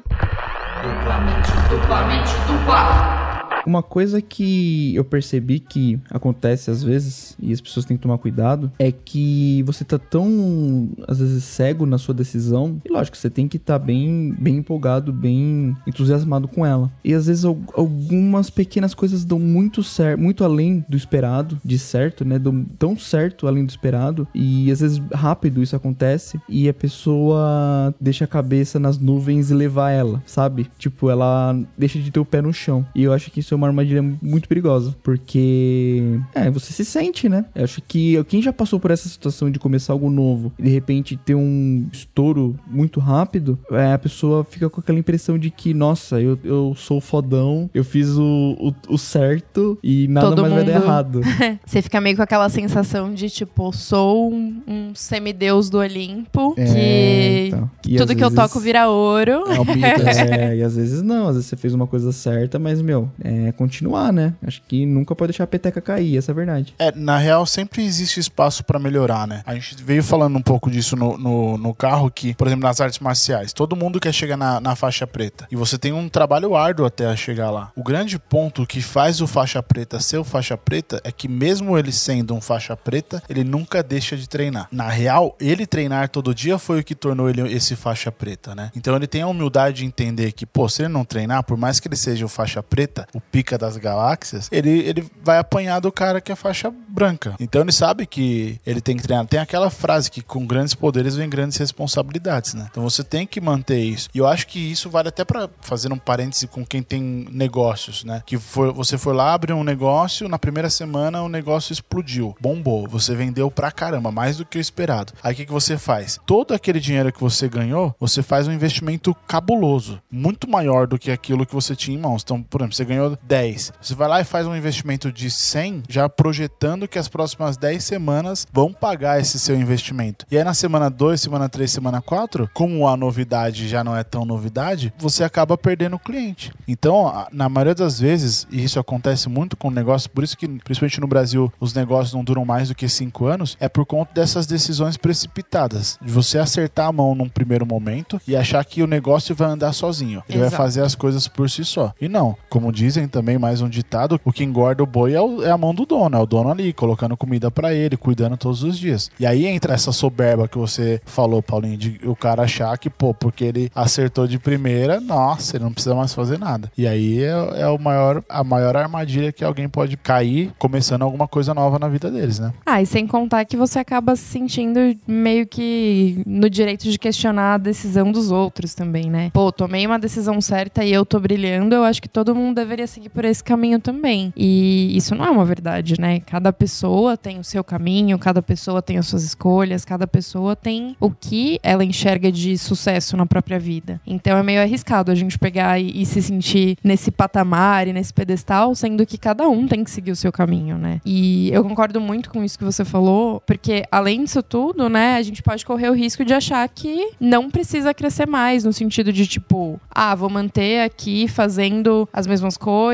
Duplamente, 0.82 1.50
duplamente, 1.70 2.30
dupla. 2.46 3.35
Uma 3.66 3.82
coisa 3.82 4.22
que 4.22 4.94
eu 4.94 5.04
percebi 5.04 5.58
que 5.58 5.98
acontece 6.10 6.70
às 6.70 6.82
vezes, 6.82 7.36
e 7.40 7.52
as 7.52 7.60
pessoas 7.60 7.84
têm 7.84 7.96
que 7.96 8.02
tomar 8.02 8.18
cuidado, 8.18 8.70
é 8.78 8.92
que 8.92 9.62
você 9.64 9.84
tá 9.84 9.98
tão, 9.98 10.88
às 11.06 11.18
vezes, 11.18 11.44
cego 11.44 11.84
na 11.84 11.98
sua 11.98 12.14
decisão. 12.14 12.80
E 12.84 12.88
lógico, 12.90 13.16
você 13.16 13.28
tem 13.28 13.48
que 13.48 13.56
estar 13.56 13.78
tá 13.78 13.84
bem, 13.84 14.34
bem 14.38 14.56
empolgado, 14.56 15.12
bem 15.12 15.76
entusiasmado 15.86 16.48
com 16.48 16.64
ela. 16.64 16.90
E 17.04 17.12
às 17.12 17.26
vezes 17.26 17.44
algumas 17.44 18.50
pequenas 18.50 18.94
coisas 18.94 19.24
dão 19.24 19.38
muito 19.38 19.82
certo, 19.82 20.20
muito 20.20 20.44
além 20.44 20.84
do 20.88 20.96
esperado, 20.96 21.58
de 21.64 21.78
certo, 21.78 22.24
né? 22.24 22.38
Dão 22.38 22.64
tão 22.78 22.96
certo 22.96 23.46
além 23.46 23.64
do 23.64 23.70
esperado. 23.70 24.26
E 24.34 24.70
às 24.70 24.80
vezes 24.80 25.02
rápido 25.12 25.62
isso 25.62 25.74
acontece. 25.76 26.40
E 26.48 26.68
a 26.68 26.74
pessoa 26.74 27.94
deixa 28.00 28.24
a 28.24 28.28
cabeça 28.28 28.78
nas 28.78 28.98
nuvens 28.98 29.50
e 29.50 29.54
levar 29.54 29.90
ela, 29.90 30.22
sabe? 30.26 30.68
Tipo, 30.78 31.10
ela 31.10 31.58
deixa 31.76 31.98
de 31.98 32.10
ter 32.10 32.20
o 32.20 32.24
pé 32.24 32.40
no 32.40 32.52
chão. 32.52 32.86
E 32.94 33.02
eu 33.02 33.12
acho 33.12 33.30
que 33.30 33.40
isso 33.40 33.54
é 33.54 33.55
uma 33.56 33.66
armadilha 33.66 34.02
muito 34.22 34.48
perigosa, 34.48 34.94
porque 35.02 36.18
é, 36.34 36.50
você 36.50 36.72
se 36.72 36.84
sente, 36.84 37.28
né? 37.28 37.44
Eu 37.54 37.64
acho 37.64 37.82
que 37.82 38.22
quem 38.24 38.40
já 38.42 38.52
passou 38.52 38.78
por 38.78 38.90
essa 38.90 39.08
situação 39.08 39.50
de 39.50 39.58
começar 39.58 39.92
algo 39.92 40.10
novo 40.10 40.52
e 40.58 40.62
de 40.62 40.70
repente 40.70 41.16
ter 41.16 41.34
um 41.34 41.86
estouro 41.92 42.56
muito 42.66 43.00
rápido, 43.00 43.58
é, 43.70 43.92
a 43.92 43.98
pessoa 43.98 44.44
fica 44.44 44.68
com 44.68 44.80
aquela 44.80 44.98
impressão 44.98 45.38
de 45.38 45.50
que, 45.50 45.74
nossa, 45.74 46.20
eu, 46.20 46.38
eu 46.44 46.74
sou 46.76 47.00
fodão, 47.00 47.70
eu 47.74 47.84
fiz 47.84 48.16
o, 48.16 48.56
o, 48.58 48.94
o 48.94 48.98
certo 48.98 49.78
e 49.82 50.06
nada 50.08 50.28
Todo 50.28 50.42
mais 50.42 50.54
mundo... 50.54 50.64
vai 50.64 50.74
dar 50.74 50.82
errado. 50.82 51.20
você 51.64 51.82
fica 51.82 52.00
meio 52.00 52.16
com 52.16 52.22
aquela 52.22 52.48
sensação 52.48 53.12
de 53.12 53.28
tipo, 53.30 53.72
sou 53.72 54.32
um, 54.32 54.62
um 54.66 54.94
semideus 54.94 55.70
do 55.70 55.78
Olimpo, 55.78 56.54
é, 56.56 56.64
que 56.64 57.48
então. 57.48 57.70
tudo 57.82 58.08
que 58.08 58.20
vezes... 58.20 58.22
eu 58.22 58.30
toco 58.34 58.60
vira 58.60 58.88
ouro. 58.88 59.44
É, 59.48 60.52
é, 60.52 60.56
e 60.56 60.62
às 60.62 60.76
vezes 60.76 61.02
não, 61.02 61.28
às 61.28 61.36
vezes 61.36 61.48
você 61.48 61.56
fez 61.56 61.74
uma 61.74 61.86
coisa 61.86 62.12
certa, 62.12 62.58
mas, 62.58 62.80
meu, 62.80 63.10
é, 63.22 63.45
é, 63.48 63.52
continuar, 63.52 64.12
né? 64.12 64.34
Acho 64.46 64.62
que 64.66 64.84
nunca 64.84 65.14
pode 65.14 65.32
deixar 65.32 65.44
a 65.44 65.46
peteca 65.46 65.80
cair, 65.80 66.16
essa 66.16 66.30
é 66.30 66.32
a 66.32 66.34
verdade. 66.34 66.74
É, 66.78 66.92
na 66.94 67.18
real, 67.18 67.46
sempre 67.46 67.84
existe 67.84 68.20
espaço 68.20 68.64
para 68.64 68.78
melhorar, 68.78 69.26
né? 69.26 69.42
A 69.46 69.54
gente 69.54 69.82
veio 69.82 70.02
falando 70.02 70.36
um 70.36 70.42
pouco 70.42 70.70
disso 70.70 70.96
no, 70.96 71.16
no, 71.16 71.58
no, 71.58 71.74
carro, 71.74 72.10
que, 72.10 72.34
por 72.34 72.46
exemplo, 72.46 72.64
nas 72.64 72.80
artes 72.80 72.98
marciais, 72.98 73.52
todo 73.52 73.76
mundo 73.76 74.00
quer 74.00 74.12
chegar 74.12 74.36
na, 74.36 74.60
na 74.60 74.74
faixa 74.74 75.06
preta. 75.06 75.46
E 75.50 75.56
você 75.56 75.78
tem 75.78 75.92
um 75.92 76.08
trabalho 76.08 76.54
árduo 76.54 76.86
até 76.86 77.14
chegar 77.16 77.50
lá. 77.50 77.72
O 77.76 77.82
grande 77.82 78.18
ponto 78.18 78.66
que 78.66 78.80
faz 78.80 79.20
o 79.20 79.26
faixa 79.26 79.62
preta 79.62 80.00
ser 80.00 80.18
o 80.18 80.24
faixa 80.24 80.56
preta 80.56 81.00
é 81.04 81.12
que, 81.12 81.28
mesmo 81.28 81.78
ele 81.78 81.92
sendo 81.92 82.34
um 82.34 82.40
faixa 82.40 82.76
preta, 82.76 83.22
ele 83.28 83.44
nunca 83.44 83.82
deixa 83.82 84.16
de 84.16 84.28
treinar. 84.28 84.68
Na 84.70 84.88
real, 84.88 85.36
ele 85.40 85.66
treinar 85.66 86.08
todo 86.08 86.34
dia 86.34 86.58
foi 86.58 86.80
o 86.80 86.84
que 86.84 86.94
tornou 86.94 87.28
ele 87.28 87.42
esse 87.52 87.76
faixa 87.76 88.10
preta, 88.10 88.54
né? 88.54 88.70
Então 88.74 88.96
ele 88.96 89.06
tem 89.06 89.22
a 89.22 89.26
humildade 89.26 89.76
de 89.78 89.84
entender 89.84 90.32
que, 90.32 90.46
pô, 90.46 90.68
se 90.68 90.82
ele 90.82 90.88
não 90.88 91.04
treinar, 91.04 91.42
por 91.44 91.56
mais 91.56 91.80
que 91.80 91.88
ele 91.88 91.96
seja 91.96 92.24
o 92.24 92.28
faixa 92.28 92.62
preta, 92.62 93.06
o 93.12 93.20
pica 93.36 93.58
das 93.58 93.76
galáxias, 93.76 94.48
ele, 94.50 94.70
ele 94.70 95.06
vai 95.22 95.36
apanhar 95.36 95.78
do 95.78 95.92
cara 95.92 96.22
que 96.22 96.32
é 96.32 96.34
faixa 96.34 96.72
branca. 96.88 97.34
Então 97.38 97.60
ele 97.60 97.70
sabe 97.70 98.06
que 98.06 98.58
ele 98.64 98.80
tem 98.80 98.96
que 98.96 99.02
treinar. 99.02 99.26
Tem 99.26 99.38
aquela 99.38 99.68
frase 99.68 100.10
que 100.10 100.22
com 100.22 100.46
grandes 100.46 100.72
poderes 100.72 101.16
vem 101.16 101.28
grandes 101.28 101.58
responsabilidades, 101.58 102.54
né? 102.54 102.68
Então 102.70 102.82
você 102.82 103.04
tem 103.04 103.26
que 103.26 103.38
manter 103.38 103.78
isso. 103.78 104.08
E 104.14 104.18
eu 104.18 104.26
acho 104.26 104.46
que 104.46 104.58
isso 104.58 104.88
vale 104.88 105.10
até 105.10 105.22
para 105.22 105.50
fazer 105.60 105.92
um 105.92 105.98
parêntese 105.98 106.46
com 106.46 106.64
quem 106.64 106.82
tem 106.82 107.26
negócios, 107.30 108.04
né? 108.04 108.22
Que 108.24 108.38
foi, 108.38 108.72
você 108.72 108.96
foi 108.96 109.12
lá, 109.12 109.34
abriu 109.34 109.54
um 109.54 109.64
negócio, 109.64 110.30
na 110.30 110.38
primeira 110.38 110.70
semana 110.70 111.20
o 111.20 111.28
negócio 111.28 111.74
explodiu, 111.74 112.34
bombou. 112.40 112.88
Você 112.88 113.14
vendeu 113.14 113.50
pra 113.50 113.70
caramba, 113.70 114.10
mais 114.10 114.38
do 114.38 114.46
que 114.46 114.56
o 114.56 114.60
esperado. 114.60 115.12
Aí 115.22 115.34
o 115.34 115.36
que, 115.36 115.44
que 115.44 115.52
você 115.52 115.76
faz? 115.76 116.18
Todo 116.24 116.54
aquele 116.54 116.80
dinheiro 116.80 117.12
que 117.12 117.20
você 117.20 117.50
ganhou, 117.50 117.94
você 118.00 118.22
faz 118.22 118.48
um 118.48 118.52
investimento 118.52 119.14
cabuloso, 119.28 120.00
muito 120.10 120.48
maior 120.48 120.86
do 120.86 120.98
que 120.98 121.10
aquilo 121.10 121.44
que 121.44 121.54
você 121.54 121.76
tinha 121.76 121.98
em 121.98 122.00
mãos. 122.00 122.22
Então, 122.22 122.42
por 122.42 122.62
exemplo, 122.62 122.74
você 122.74 122.84
ganhou 122.86 123.18
10. 123.26 123.72
Você 123.80 123.94
vai 123.94 124.08
lá 124.08 124.20
e 124.20 124.24
faz 124.24 124.46
um 124.46 124.56
investimento 124.56 125.10
de 125.12 125.30
100, 125.30 125.84
já 125.88 126.08
projetando 126.08 126.88
que 126.88 126.98
as 126.98 127.08
próximas 127.08 127.56
10 127.56 127.82
semanas 127.82 128.46
vão 128.52 128.72
pagar 128.72 129.20
esse 129.20 129.38
seu 129.38 129.56
investimento. 129.56 130.26
E 130.30 130.38
aí 130.38 130.44
na 130.44 130.54
semana 130.54 130.88
2, 130.88 131.20
semana 131.20 131.48
3, 131.48 131.70
semana 131.70 132.00
4, 132.00 132.50
como 132.54 132.86
a 132.86 132.96
novidade 132.96 133.68
já 133.68 133.82
não 133.82 133.96
é 133.96 134.04
tão 134.04 134.24
novidade, 134.24 134.92
você 134.98 135.24
acaba 135.24 135.58
perdendo 135.58 135.96
o 135.96 135.98
cliente. 135.98 136.52
Então, 136.66 137.26
na 137.32 137.48
maioria 137.48 137.74
das 137.74 137.98
vezes, 137.98 138.46
e 138.50 138.62
isso 138.62 138.78
acontece 138.78 139.28
muito 139.28 139.56
com 139.56 139.70
negócios, 139.70 140.06
por 140.06 140.22
isso 140.22 140.36
que 140.36 140.46
principalmente 140.46 141.00
no 141.00 141.06
Brasil 141.06 141.52
os 141.60 141.74
negócios 141.74 142.14
não 142.14 142.24
duram 142.24 142.44
mais 142.44 142.68
do 142.68 142.74
que 142.74 142.88
5 142.88 143.26
anos, 143.26 143.56
é 143.60 143.68
por 143.68 143.84
conta 143.84 144.12
dessas 144.14 144.46
decisões 144.46 144.96
precipitadas. 144.96 145.98
De 146.00 146.12
você 146.12 146.38
acertar 146.38 146.88
a 146.88 146.92
mão 146.92 147.14
num 147.14 147.28
primeiro 147.28 147.66
momento 147.66 148.20
e 148.26 148.36
achar 148.36 148.64
que 148.64 148.82
o 148.82 148.86
negócio 148.86 149.34
vai 149.34 149.48
andar 149.48 149.72
sozinho. 149.72 150.22
Ele 150.28 150.38
Exato. 150.38 150.50
vai 150.50 150.58
fazer 150.58 150.82
as 150.82 150.94
coisas 150.94 151.26
por 151.28 151.50
si 151.50 151.64
só. 151.64 151.92
E 152.00 152.08
não, 152.08 152.36
como 152.48 152.72
dizem 152.72 153.08
também 153.16 153.38
mais 153.38 153.62
um 153.62 153.68
ditado, 153.68 154.20
o 154.26 154.30
que 154.30 154.44
engorda 154.44 154.82
o 154.82 154.86
boi 154.86 155.14
é, 155.14 155.20
o, 155.20 155.42
é 155.42 155.50
a 155.50 155.56
mão 155.56 155.74
do 155.74 155.86
dono, 155.86 156.18
é 156.18 156.20
o 156.20 156.26
dono 156.26 156.50
ali, 156.50 156.70
colocando 156.74 157.16
comida 157.16 157.50
para 157.50 157.72
ele, 157.72 157.96
cuidando 157.96 158.36
todos 158.36 158.62
os 158.62 158.78
dias. 158.78 159.10
E 159.18 159.24
aí 159.24 159.46
entra 159.46 159.72
essa 159.72 159.90
soberba 159.90 160.46
que 160.46 160.58
você 160.58 161.00
falou, 161.06 161.42
Paulinho, 161.42 161.78
de 161.78 161.98
o 162.04 162.14
cara 162.14 162.42
achar 162.42 162.76
que, 162.76 162.90
pô, 162.90 163.14
porque 163.14 163.44
ele 163.44 163.70
acertou 163.74 164.26
de 164.26 164.38
primeira, 164.38 165.00
nossa, 165.00 165.56
ele 165.56 165.64
não 165.64 165.72
precisa 165.72 165.94
mais 165.94 166.12
fazer 166.12 166.38
nada. 166.38 166.70
E 166.76 166.86
aí 166.86 167.22
é, 167.22 167.62
é 167.62 167.68
o 167.68 167.78
maior, 167.78 168.22
a 168.28 168.44
maior 168.44 168.76
armadilha 168.76 169.32
que 169.32 169.42
alguém 169.42 169.66
pode 169.66 169.96
cair 169.96 170.52
começando 170.58 171.00
alguma 171.00 171.26
coisa 171.26 171.54
nova 171.54 171.78
na 171.78 171.88
vida 171.88 172.10
deles, 172.10 172.38
né? 172.38 172.52
Ah, 172.66 172.82
e 172.82 172.86
sem 172.86 173.06
contar 173.06 173.46
que 173.46 173.56
você 173.56 173.78
acaba 173.78 174.14
se 174.14 174.24
sentindo 174.24 174.78
meio 175.06 175.46
que 175.46 176.22
no 176.26 176.50
direito 176.50 176.82
de 176.90 176.98
questionar 176.98 177.54
a 177.54 177.58
decisão 177.58 178.12
dos 178.12 178.30
outros 178.30 178.74
também, 178.74 179.08
né? 179.08 179.30
Pô, 179.32 179.50
tomei 179.50 179.86
uma 179.86 179.98
decisão 179.98 180.38
certa 180.42 180.84
e 180.84 180.92
eu 180.92 181.06
tô 181.06 181.18
brilhando, 181.18 181.74
eu 181.74 181.82
acho 181.82 182.02
que 182.02 182.08
todo 182.08 182.34
mundo 182.34 182.56
deveria 182.56 182.86
seguir 182.96 183.10
por 183.10 183.24
esse 183.26 183.44
caminho 183.44 183.78
também. 183.78 184.32
E 184.34 184.96
isso 184.96 185.14
não 185.14 185.24
é 185.24 185.30
uma 185.30 185.44
verdade, 185.44 186.00
né? 186.00 186.20
Cada 186.20 186.52
pessoa 186.52 187.16
tem 187.16 187.38
o 187.38 187.44
seu 187.44 187.62
caminho, 187.62 188.18
cada 188.18 188.40
pessoa 188.40 188.80
tem 188.80 188.96
as 188.96 189.06
suas 189.06 189.22
escolhas, 189.22 189.84
cada 189.84 190.06
pessoa 190.06 190.56
tem 190.56 190.96
o 190.98 191.10
que 191.10 191.60
ela 191.62 191.84
enxerga 191.84 192.32
de 192.32 192.56
sucesso 192.56 193.16
na 193.16 193.26
própria 193.26 193.58
vida. 193.58 194.00
Então 194.06 194.36
é 194.38 194.42
meio 194.42 194.62
arriscado 194.62 195.12
a 195.12 195.14
gente 195.14 195.38
pegar 195.38 195.78
e, 195.78 196.00
e 196.00 196.06
se 196.06 196.22
sentir 196.22 196.78
nesse 196.82 197.10
patamar 197.10 197.86
e 197.86 197.92
nesse 197.92 198.14
pedestal, 198.14 198.74
sendo 198.74 199.04
que 199.04 199.18
cada 199.18 199.46
um 199.46 199.68
tem 199.68 199.84
que 199.84 199.90
seguir 199.90 200.12
o 200.12 200.16
seu 200.16 200.32
caminho, 200.32 200.78
né? 200.78 201.00
E 201.04 201.50
eu 201.52 201.62
concordo 201.62 202.00
muito 202.00 202.30
com 202.30 202.42
isso 202.42 202.58
que 202.58 202.64
você 202.64 202.84
falou, 202.84 203.42
porque 203.46 203.84
além 203.90 204.24
disso 204.24 204.42
tudo, 204.42 204.88
né, 204.88 205.16
a 205.16 205.22
gente 205.22 205.42
pode 205.42 205.66
correr 205.66 205.90
o 205.90 205.94
risco 205.94 206.24
de 206.24 206.32
achar 206.32 206.66
que 206.68 207.10
não 207.20 207.50
precisa 207.50 207.92
crescer 207.92 208.26
mais, 208.26 208.64
no 208.64 208.72
sentido 208.72 209.12
de 209.12 209.26
tipo, 209.26 209.78
ah, 209.90 210.14
vou 210.14 210.30
manter 210.30 210.80
aqui 210.80 211.28
fazendo 211.28 212.08
as 212.10 212.26
mesmas 212.26 212.56
coisas, 212.56 212.85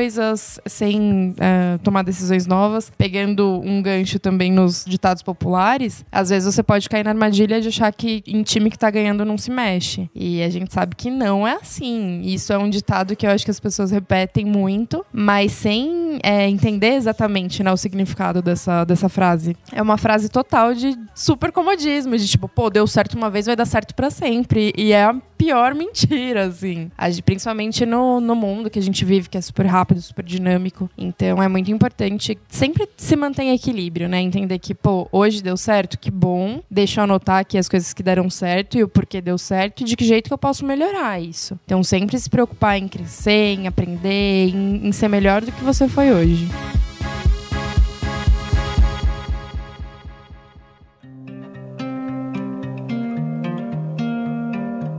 sem 0.65 1.31
uh, 1.31 1.79
tomar 1.83 2.03
decisões 2.03 2.45
novas, 2.45 2.91
pegando 2.97 3.61
um 3.63 3.81
gancho 3.81 4.19
também 4.19 4.51
nos 4.51 4.85
ditados 4.85 5.23
populares, 5.23 6.05
às 6.11 6.29
vezes 6.29 6.53
você 6.53 6.63
pode 6.63 6.89
cair 6.89 7.03
na 7.03 7.11
armadilha 7.11 7.61
de 7.61 7.67
achar 7.67 7.91
que 7.93 8.23
em 8.27 8.43
time 8.43 8.69
que 8.69 8.77
tá 8.77 8.89
ganhando 8.89 9.25
não 9.25 9.37
se 9.37 9.51
mexe. 9.51 10.09
E 10.13 10.41
a 10.41 10.49
gente 10.49 10.73
sabe 10.73 10.95
que 10.95 11.09
não 11.09 11.47
é 11.47 11.53
assim. 11.53 12.21
Isso 12.23 12.51
é 12.53 12.57
um 12.57 12.69
ditado 12.69 13.15
que 13.15 13.25
eu 13.25 13.31
acho 13.31 13.45
que 13.45 13.51
as 13.51 13.59
pessoas 13.59 13.91
repetem 13.91 14.45
muito, 14.45 15.05
mas 15.11 15.51
sem 15.51 16.19
é, 16.23 16.47
entender 16.47 16.93
exatamente 16.93 17.63
né, 17.63 17.71
o 17.71 17.77
significado 17.77 18.41
dessa, 18.41 18.83
dessa 18.83 19.09
frase. 19.09 19.55
É 19.71 19.81
uma 19.81 19.97
frase 19.97 20.29
total 20.29 20.73
de 20.73 20.97
super 21.15 21.51
comodismo, 21.51 22.17
de 22.17 22.27
tipo, 22.27 22.47
pô, 22.47 22.69
deu 22.69 22.85
certo 22.87 23.15
uma 23.15 23.29
vez, 23.29 23.45
vai 23.45 23.55
dar 23.55 23.65
certo 23.65 23.93
para 23.95 24.09
sempre. 24.09 24.73
E 24.77 24.91
é 24.91 25.03
a 25.03 25.15
pior 25.43 25.75
mentira, 25.75 26.45
assim. 26.45 26.89
Principalmente 27.25 27.85
no, 27.85 28.21
no 28.21 28.35
mundo 28.35 28.69
que 28.69 28.79
a 28.79 28.81
gente 28.81 29.03
vive, 29.03 29.27
que 29.27 29.37
é 29.37 29.41
super 29.41 29.65
rápido, 29.65 29.82
super 30.01 30.23
dinâmico. 30.23 30.89
Então 30.97 31.41
é 31.41 31.47
muito 31.47 31.71
importante 31.71 32.37
sempre 32.49 32.87
se 32.97 33.15
manter 33.15 33.43
em 33.43 33.53
equilíbrio, 33.53 34.07
né? 34.07 34.21
Entender 34.21 34.59
que, 34.59 34.73
pô, 34.73 35.07
hoje 35.11 35.41
deu 35.41 35.57
certo, 35.57 35.97
que 35.97 36.11
bom. 36.11 36.61
Deixa 36.69 36.99
eu 36.99 37.03
anotar 37.03 37.39
aqui 37.39 37.57
as 37.57 37.69
coisas 37.69 37.93
que 37.93 38.03
deram 38.03 38.29
certo 38.29 38.77
e 38.77 38.83
o 38.83 38.87
porquê 38.87 39.21
deu 39.21 39.37
certo 39.37 39.81
e 39.81 39.83
de 39.83 39.95
que 39.95 40.05
jeito 40.05 40.27
que 40.27 40.33
eu 40.33 40.37
posso 40.37 40.65
melhorar 40.65 41.19
isso. 41.21 41.59
Então 41.65 41.83
sempre 41.83 42.17
se 42.19 42.29
preocupar 42.29 42.77
em 42.77 42.87
crescer, 42.87 43.55
em 43.59 43.67
aprender, 43.67 44.49
em, 44.49 44.87
em 44.87 44.91
ser 44.91 45.07
melhor 45.07 45.41
do 45.41 45.51
que 45.51 45.63
você 45.63 45.87
foi 45.87 46.11
hoje. 46.11 46.47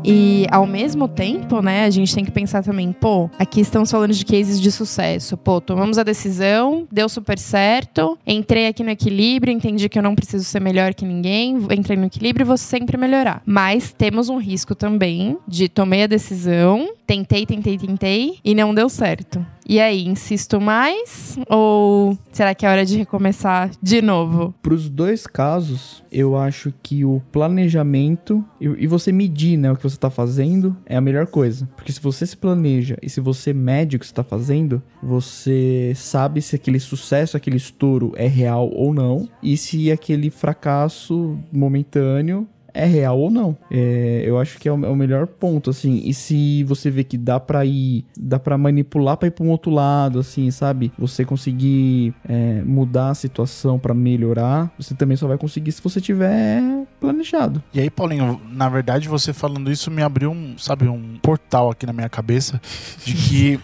E 0.04 0.46
ao 0.50 0.66
mesmo 0.66 1.08
tempo, 1.08 1.62
né, 1.62 1.84
a 1.84 1.90
gente 1.90 2.14
tem 2.14 2.24
que 2.24 2.30
pensar 2.30 2.62
também, 2.62 2.92
pô, 2.92 3.30
aqui 3.38 3.60
estamos 3.60 3.90
falando 3.90 4.12
de 4.12 4.24
cases 4.24 4.60
de 4.60 4.70
sucesso. 4.70 5.36
Pô, 5.36 5.60
tomamos 5.60 5.96
a 5.96 6.02
decisão, 6.02 6.86
deu 6.92 7.08
super 7.08 7.38
certo, 7.38 8.18
entrei 8.26 8.66
aqui 8.66 8.82
no 8.82 8.90
equilíbrio, 8.90 9.52
entendi 9.52 9.88
que 9.88 9.98
eu 9.98 10.02
não 10.02 10.14
preciso 10.14 10.44
ser 10.44 10.60
melhor 10.60 10.92
que 10.92 11.06
ninguém, 11.06 11.56
entrei 11.70 11.96
no 11.96 12.04
equilíbrio 12.04 12.44
e 12.44 12.46
vou 12.46 12.58
sempre 12.58 12.98
melhorar. 12.98 13.42
Mas 13.46 13.94
temos 13.96 14.28
um 14.28 14.36
risco 14.36 14.74
também 14.74 15.38
de 15.48 15.68
tomei 15.68 16.02
a 16.02 16.06
decisão, 16.06 16.90
tentei, 17.06 17.46
tentei, 17.46 17.78
tentei 17.78 18.38
e 18.44 18.54
não 18.54 18.74
deu 18.74 18.88
certo. 18.88 19.44
E 19.66 19.80
aí, 19.80 20.06
insisto 20.06 20.60
mais? 20.60 21.38
Ou 21.48 22.18
será 22.30 22.54
que 22.54 22.66
é 22.66 22.68
hora 22.68 22.84
de 22.84 22.98
recomeçar 22.98 23.70
de 23.82 24.02
novo? 24.02 24.54
Para 24.62 24.74
os 24.74 24.90
dois 24.90 25.26
casos, 25.26 26.04
eu 26.12 26.36
acho 26.36 26.72
que 26.82 27.02
o 27.04 27.22
planejamento 27.32 28.44
e, 28.60 28.86
você 28.86 29.10
medir 29.10 29.56
né, 29.56 29.72
o 29.72 29.76
que 29.76 29.82
você 29.82 29.96
está 29.96 30.10
fazendo 30.10 30.76
é 30.84 30.96
a 30.96 31.00
melhor 31.00 31.26
coisa. 31.26 31.66
Porque 31.76 31.92
se 31.92 32.00
você 32.00 32.26
se 32.26 32.36
planeja 32.36 32.98
e 33.02 33.08
se 33.08 33.20
você 33.20 33.54
mede 33.54 33.96
o 33.96 33.98
que 33.98 34.04
você 34.04 34.12
está 34.12 34.22
fazendo, 34.22 34.82
você 35.02 35.92
sabe 35.96 36.42
se 36.42 36.54
aquele 36.54 36.78
sucesso, 36.78 37.36
aquele 37.36 37.56
estouro 37.56 38.12
é 38.16 38.26
real 38.26 38.70
ou 38.70 38.92
não. 38.92 39.26
E 39.42 39.56
se 39.56 39.90
aquele 39.90 40.28
fracasso 40.28 41.38
momentâneo 41.50 42.46
é 42.74 42.84
real 42.84 43.18
ou 43.18 43.30
não. 43.30 43.56
É, 43.70 44.22
eu 44.26 44.38
acho 44.38 44.58
que 44.58 44.68
é 44.68 44.72
o, 44.72 44.84
é 44.84 44.88
o, 44.88 44.96
melhor 44.96 45.26
ponto, 45.26 45.70
assim. 45.70 46.02
E 46.04 46.12
se 46.12 46.64
você 46.64 46.90
vê 46.90 47.04
que 47.04 47.16
dá 47.16 47.38
pra 47.38 47.64
ir, 47.64 48.04
dá 48.18 48.38
pra 48.38 48.58
manipular 48.58 49.16
pra 49.16 49.28
ir 49.28 49.30
pra 49.30 49.44
um 49.44 49.50
outro 49.50 49.70
lado, 49.70 50.18
assim, 50.18 50.50
sabe? 50.50 50.92
Você 50.98 51.24
conseguir 51.24 52.12
é, 52.28 52.62
mudar 52.62 53.10
a 53.10 53.14
situação 53.14 53.78
para 53.78 53.94
melhorar, 53.94 54.72
você 54.76 54.94
também 54.94 55.16
só 55.16 55.28
vai 55.28 55.38
conseguir 55.38 55.70
se 55.70 55.80
você 55.80 56.00
tiver 56.00 56.60
planejado. 57.00 57.62
E 57.72 57.80
aí, 57.80 57.88
Paulinho, 57.88 58.40
na 58.50 58.68
verdade, 58.68 59.08
você 59.08 59.32
falando 59.32 59.70
isso 59.70 59.90
me 59.90 60.02
abriu 60.02 60.32
um, 60.32 60.58
sabe, 60.58 60.88
um 60.88 61.18
portal 61.22 61.70
aqui 61.70 61.86
na 61.86 61.92
minha 61.92 62.08
cabeça 62.08 62.60
de 63.04 63.14
que. 63.14 63.60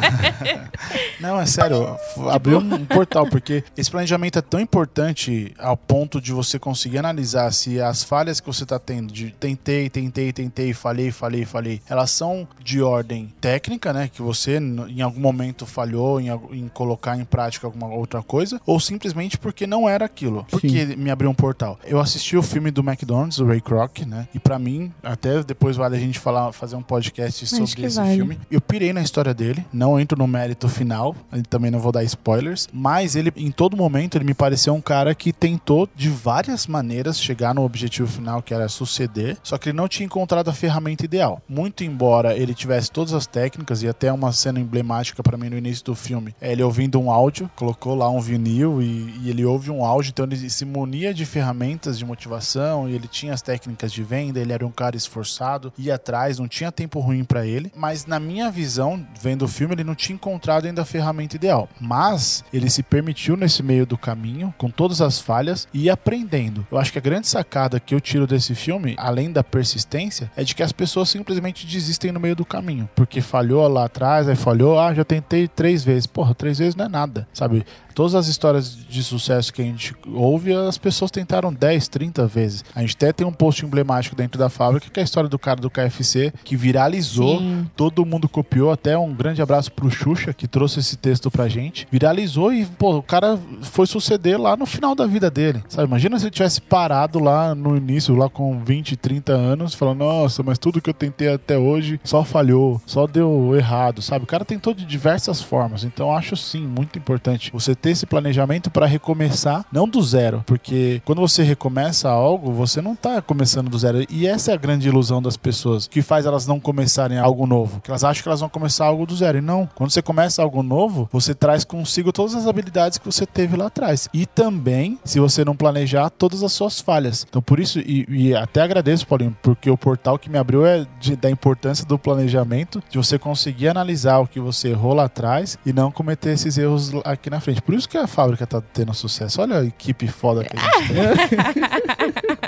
Não, 1.20 1.38
é 1.38 1.46
sério, 1.46 1.96
abriu 2.30 2.58
um 2.58 2.84
portal, 2.86 3.26
porque 3.26 3.62
esse 3.76 3.90
planejamento 3.90 4.38
é 4.38 4.42
tão 4.42 4.58
importante 4.58 5.54
ao 5.58 5.76
ponto 5.76 6.20
de 6.20 6.32
você 6.32 6.58
conseguir 6.58 6.98
analisar 6.98 7.52
se 7.52 7.80
as 7.80 8.02
falhas 8.02 8.40
que 8.40 8.46
você 8.46 8.62
está 8.62 8.78
tendo, 8.78 9.12
de 9.12 9.30
tentei, 9.30 9.90
tentei, 9.90 10.32
tentei, 10.32 10.72
falhei, 10.72 11.10
falhei, 11.10 11.44
falhei, 11.44 11.82
elas 11.88 12.10
são 12.10 12.48
de 12.62 12.82
ordem 12.82 13.32
técnica, 13.40 13.92
né? 13.92 14.10
Que 14.12 14.22
você 14.22 14.56
em 14.58 15.02
algum 15.02 15.20
momento 15.20 15.66
falhou 15.66 16.20
em, 16.20 16.28
em 16.52 16.68
colocar 16.68 17.16
em 17.16 17.24
prática 17.24 17.66
alguma 17.66 17.88
outra 17.88 18.22
coisa, 18.22 18.60
ou 18.66 18.80
simplesmente 18.80 19.38
porque 19.38 19.66
não 19.66 19.88
era 19.88 20.04
aquilo. 20.04 20.46
Porque 20.50 20.86
me 20.96 21.10
abriu 21.10 21.30
um 21.30 21.34
portal. 21.34 21.78
Eu 21.84 22.00
assisti 22.00 22.36
o 22.36 22.42
filme 22.42 22.70
do 22.70 22.80
McDonald's, 22.80 23.38
o 23.38 23.46
Ray 23.46 23.60
Kroc, 23.60 24.00
né? 24.00 24.28
E 24.34 24.38
para 24.38 24.58
mim, 24.58 24.92
até 25.02 25.42
depois 25.42 25.76
vale 25.76 25.96
a 25.96 26.00
gente 26.00 26.18
falar, 26.18 26.52
fazer 26.52 26.76
um 26.76 26.82
podcast 26.82 27.46
sobre 27.46 27.86
esse 27.86 27.96
vale. 27.96 28.14
filme. 28.14 28.38
Eu 28.50 28.60
pirei 28.60 28.92
na 28.92 29.02
história 29.02 29.34
dele, 29.34 29.64
não 29.72 29.89
entro 29.98 30.18
no 30.18 30.26
mérito 30.26 30.68
final, 30.68 31.16
também 31.48 31.70
não 31.70 31.80
vou 31.80 31.92
dar 31.92 32.04
spoilers, 32.04 32.68
mas 32.72 33.16
ele, 33.16 33.32
em 33.36 33.50
todo 33.50 33.76
momento, 33.76 34.16
ele 34.16 34.24
me 34.24 34.34
pareceu 34.34 34.74
um 34.74 34.80
cara 34.80 35.14
que 35.14 35.32
tentou 35.32 35.88
de 35.94 36.08
várias 36.08 36.66
maneiras 36.66 37.20
chegar 37.20 37.54
no 37.54 37.64
objetivo 37.64 38.08
final, 38.08 38.42
que 38.42 38.54
era 38.54 38.68
suceder, 38.68 39.36
só 39.42 39.58
que 39.58 39.70
ele 39.70 39.76
não 39.76 39.88
tinha 39.88 40.06
encontrado 40.06 40.48
a 40.48 40.52
ferramenta 40.52 41.04
ideal. 41.04 41.42
Muito 41.48 41.84
embora 41.84 42.36
ele 42.36 42.54
tivesse 42.54 42.90
todas 42.90 43.12
as 43.14 43.26
técnicas, 43.26 43.82
e 43.82 43.88
até 43.88 44.12
uma 44.12 44.32
cena 44.32 44.60
emblemática 44.60 45.22
para 45.22 45.36
mim 45.36 45.48
no 45.48 45.58
início 45.58 45.84
do 45.84 45.94
filme, 45.94 46.34
é 46.40 46.52
ele 46.52 46.62
ouvindo 46.62 47.00
um 47.00 47.10
áudio, 47.10 47.50
colocou 47.56 47.94
lá 47.94 48.08
um 48.10 48.20
vinil 48.20 48.82
e, 48.82 49.14
e 49.22 49.30
ele 49.30 49.44
ouve 49.44 49.70
um 49.70 49.84
áudio, 49.84 50.10
então 50.10 50.24
ele 50.24 50.50
se 50.50 50.64
munia 50.64 51.14
de 51.14 51.24
ferramentas 51.24 51.98
de 51.98 52.04
motivação, 52.04 52.88
e 52.88 52.94
ele 52.94 53.08
tinha 53.08 53.32
as 53.32 53.42
técnicas 53.42 53.92
de 53.92 54.02
venda, 54.02 54.40
ele 54.40 54.52
era 54.52 54.66
um 54.66 54.70
cara 54.70 54.96
esforçado, 54.96 55.72
ia 55.78 55.94
atrás, 55.94 56.38
não 56.38 56.48
tinha 56.48 56.70
tempo 56.70 57.00
ruim 57.00 57.24
para 57.24 57.46
ele, 57.46 57.72
mas 57.76 58.06
na 58.06 58.20
minha 58.20 58.50
visão, 58.50 59.04
vendo 59.20 59.44
o 59.44 59.48
filme, 59.48 59.74
ele 59.80 59.88
não 59.88 59.94
tinha 59.94 60.14
encontrado 60.14 60.66
ainda 60.66 60.82
a 60.82 60.84
ferramenta 60.84 61.36
ideal. 61.36 61.68
Mas 61.80 62.44
ele 62.52 62.70
se 62.70 62.82
permitiu 62.82 63.36
nesse 63.36 63.62
meio 63.62 63.86
do 63.86 63.98
caminho, 63.98 64.54
com 64.56 64.70
todas 64.70 65.00
as 65.00 65.18
falhas, 65.18 65.66
e 65.72 65.90
aprendendo. 65.90 66.66
Eu 66.70 66.78
acho 66.78 66.92
que 66.92 66.98
a 66.98 67.02
grande 67.02 67.28
sacada 67.28 67.80
que 67.80 67.94
eu 67.94 68.00
tiro 68.00 68.26
desse 68.26 68.54
filme, 68.54 68.94
além 68.98 69.32
da 69.32 69.42
persistência, 69.42 70.30
é 70.36 70.44
de 70.44 70.54
que 70.54 70.62
as 70.62 70.72
pessoas 70.72 71.08
simplesmente 71.08 71.66
desistem 71.66 72.12
no 72.12 72.20
meio 72.20 72.36
do 72.36 72.44
caminho. 72.44 72.88
Porque 72.94 73.20
falhou 73.20 73.66
lá 73.68 73.84
atrás, 73.84 74.28
aí 74.28 74.36
falhou, 74.36 74.78
ah, 74.78 74.94
já 74.94 75.04
tentei 75.04 75.48
três 75.48 75.84
vezes. 75.84 76.06
Porra, 76.06 76.34
três 76.34 76.58
vezes 76.58 76.74
não 76.74 76.84
é 76.84 76.88
nada, 76.88 77.28
sabe? 77.32 77.64
Todas 78.00 78.14
as 78.14 78.28
histórias 78.28 78.78
de 78.88 79.04
sucesso 79.04 79.52
que 79.52 79.60
a 79.60 79.64
gente 79.66 79.94
ouve, 80.10 80.54
as 80.54 80.78
pessoas 80.78 81.10
tentaram 81.10 81.52
10, 81.52 81.86
30 81.88 82.26
vezes. 82.26 82.64
A 82.74 82.80
gente 82.80 82.96
até 82.96 83.12
tem 83.12 83.26
um 83.26 83.32
post 83.32 83.62
emblemático 83.62 84.16
dentro 84.16 84.38
da 84.38 84.48
fábrica, 84.48 84.88
que 84.88 84.98
é 84.98 85.02
a 85.02 85.04
história 85.04 85.28
do 85.28 85.38
cara 85.38 85.60
do 85.60 85.68
KFC, 85.68 86.32
que 86.42 86.56
viralizou, 86.56 87.40
Sim. 87.40 87.68
todo 87.76 88.06
mundo 88.06 88.26
copiou, 88.26 88.72
até 88.72 88.96
um 88.96 89.12
grande 89.12 89.42
abraço 89.42 89.70
pro 89.70 89.90
Xuxa, 89.90 90.32
que 90.32 90.48
trouxe 90.48 90.80
esse 90.80 90.96
texto 90.96 91.30
pra 91.30 91.46
gente. 91.46 91.86
Viralizou 91.92 92.54
e, 92.54 92.64
pô, 92.64 92.96
o 92.96 93.02
cara 93.02 93.38
foi 93.60 93.86
suceder 93.86 94.40
lá 94.40 94.56
no 94.56 94.64
final 94.64 94.94
da 94.94 95.06
vida 95.06 95.30
dele. 95.30 95.62
Sabe, 95.68 95.86
imagina 95.86 96.18
se 96.18 96.24
ele 96.24 96.30
tivesse 96.30 96.62
parado 96.62 97.18
lá 97.18 97.54
no 97.54 97.76
início, 97.76 98.16
lá 98.16 98.30
com 98.30 98.64
20, 98.64 98.96
30 98.96 99.34
anos, 99.34 99.74
falando, 99.74 99.98
nossa, 99.98 100.42
mas 100.42 100.58
tudo 100.58 100.80
que 100.80 100.88
eu 100.88 100.94
tentei 100.94 101.28
até 101.34 101.58
hoje 101.58 102.00
só 102.02 102.24
falhou, 102.24 102.80
só 102.86 103.06
deu 103.06 103.54
errado, 103.54 104.00
sabe? 104.00 104.24
O 104.24 104.26
cara 104.26 104.42
tentou 104.42 104.72
de 104.72 104.86
diversas 104.86 105.42
formas. 105.42 105.84
Então, 105.84 106.16
acho 106.16 106.34
sim 106.34 106.66
muito 106.66 106.98
importante 106.98 107.52
você 107.52 107.74
ter 107.74 107.89
esse 107.90 108.06
planejamento 108.06 108.70
para 108.70 108.86
recomeçar, 108.86 109.64
não 109.72 109.88
do 109.88 110.02
zero, 110.02 110.42
porque 110.46 111.02
quando 111.04 111.20
você 111.20 111.42
recomeça 111.42 112.08
algo, 112.08 112.52
você 112.52 112.80
não 112.80 112.94
tá 112.94 113.20
começando 113.20 113.68
do 113.68 113.78
zero. 113.78 114.04
E 114.10 114.26
essa 114.26 114.52
é 114.52 114.54
a 114.54 114.58
grande 114.58 114.88
ilusão 114.88 115.20
das 115.20 115.36
pessoas, 115.36 115.86
que 115.86 116.02
faz 116.02 116.26
elas 116.26 116.46
não 116.46 116.60
começarem 116.60 117.18
algo 117.18 117.46
novo, 117.46 117.80
que 117.80 117.90
elas 117.90 118.04
acham 118.04 118.22
que 118.22 118.28
elas 118.28 118.40
vão 118.40 118.48
começar 118.48 118.86
algo 118.86 119.06
do 119.06 119.16
zero. 119.16 119.38
E 119.38 119.40
não, 119.40 119.68
quando 119.74 119.90
você 119.90 120.02
começa 120.02 120.42
algo 120.42 120.62
novo, 120.62 121.08
você 121.12 121.34
traz 121.34 121.64
consigo 121.64 122.12
todas 122.12 122.34
as 122.34 122.46
habilidades 122.46 122.98
que 122.98 123.04
você 123.04 123.26
teve 123.26 123.56
lá 123.56 123.66
atrás. 123.66 124.08
E 124.12 124.26
também, 124.26 124.98
se 125.04 125.20
você 125.20 125.44
não 125.44 125.56
planejar, 125.56 126.10
todas 126.10 126.42
as 126.42 126.52
suas 126.52 126.80
falhas. 126.80 127.26
Então, 127.28 127.42
por 127.42 127.60
isso, 127.60 127.80
e, 127.80 128.06
e 128.08 128.34
até 128.34 128.62
agradeço, 128.62 129.06
Paulinho, 129.06 129.36
porque 129.42 129.70
o 129.70 129.76
portal 129.76 130.18
que 130.18 130.30
me 130.30 130.38
abriu 130.38 130.64
é 130.64 130.86
de, 131.00 131.16
da 131.16 131.30
importância 131.30 131.84
do 131.84 131.98
planejamento, 131.98 132.82
de 132.88 132.98
você 132.98 133.18
conseguir 133.18 133.68
analisar 133.68 134.18
o 134.18 134.26
que 134.26 134.40
você 134.40 134.68
errou 134.68 134.94
lá 134.94 135.04
atrás 135.04 135.58
e 135.64 135.72
não 135.72 135.90
cometer 135.90 136.30
esses 136.30 136.58
erros 136.58 136.92
aqui 137.04 137.30
na 137.30 137.40
frente. 137.40 137.62
Por 137.70 137.78
isso 137.78 137.88
que 137.88 137.96
a 137.96 138.08
fábrica 138.08 138.44
tá 138.44 138.60
tendo 138.60 138.92
sucesso. 138.92 139.40
Olha 139.40 139.58
a 139.58 139.64
equipe 139.64 140.08
foda 140.08 140.42
que 140.42 140.56
a 140.56 140.60
gente 140.60 140.88
tem. 140.88 142.40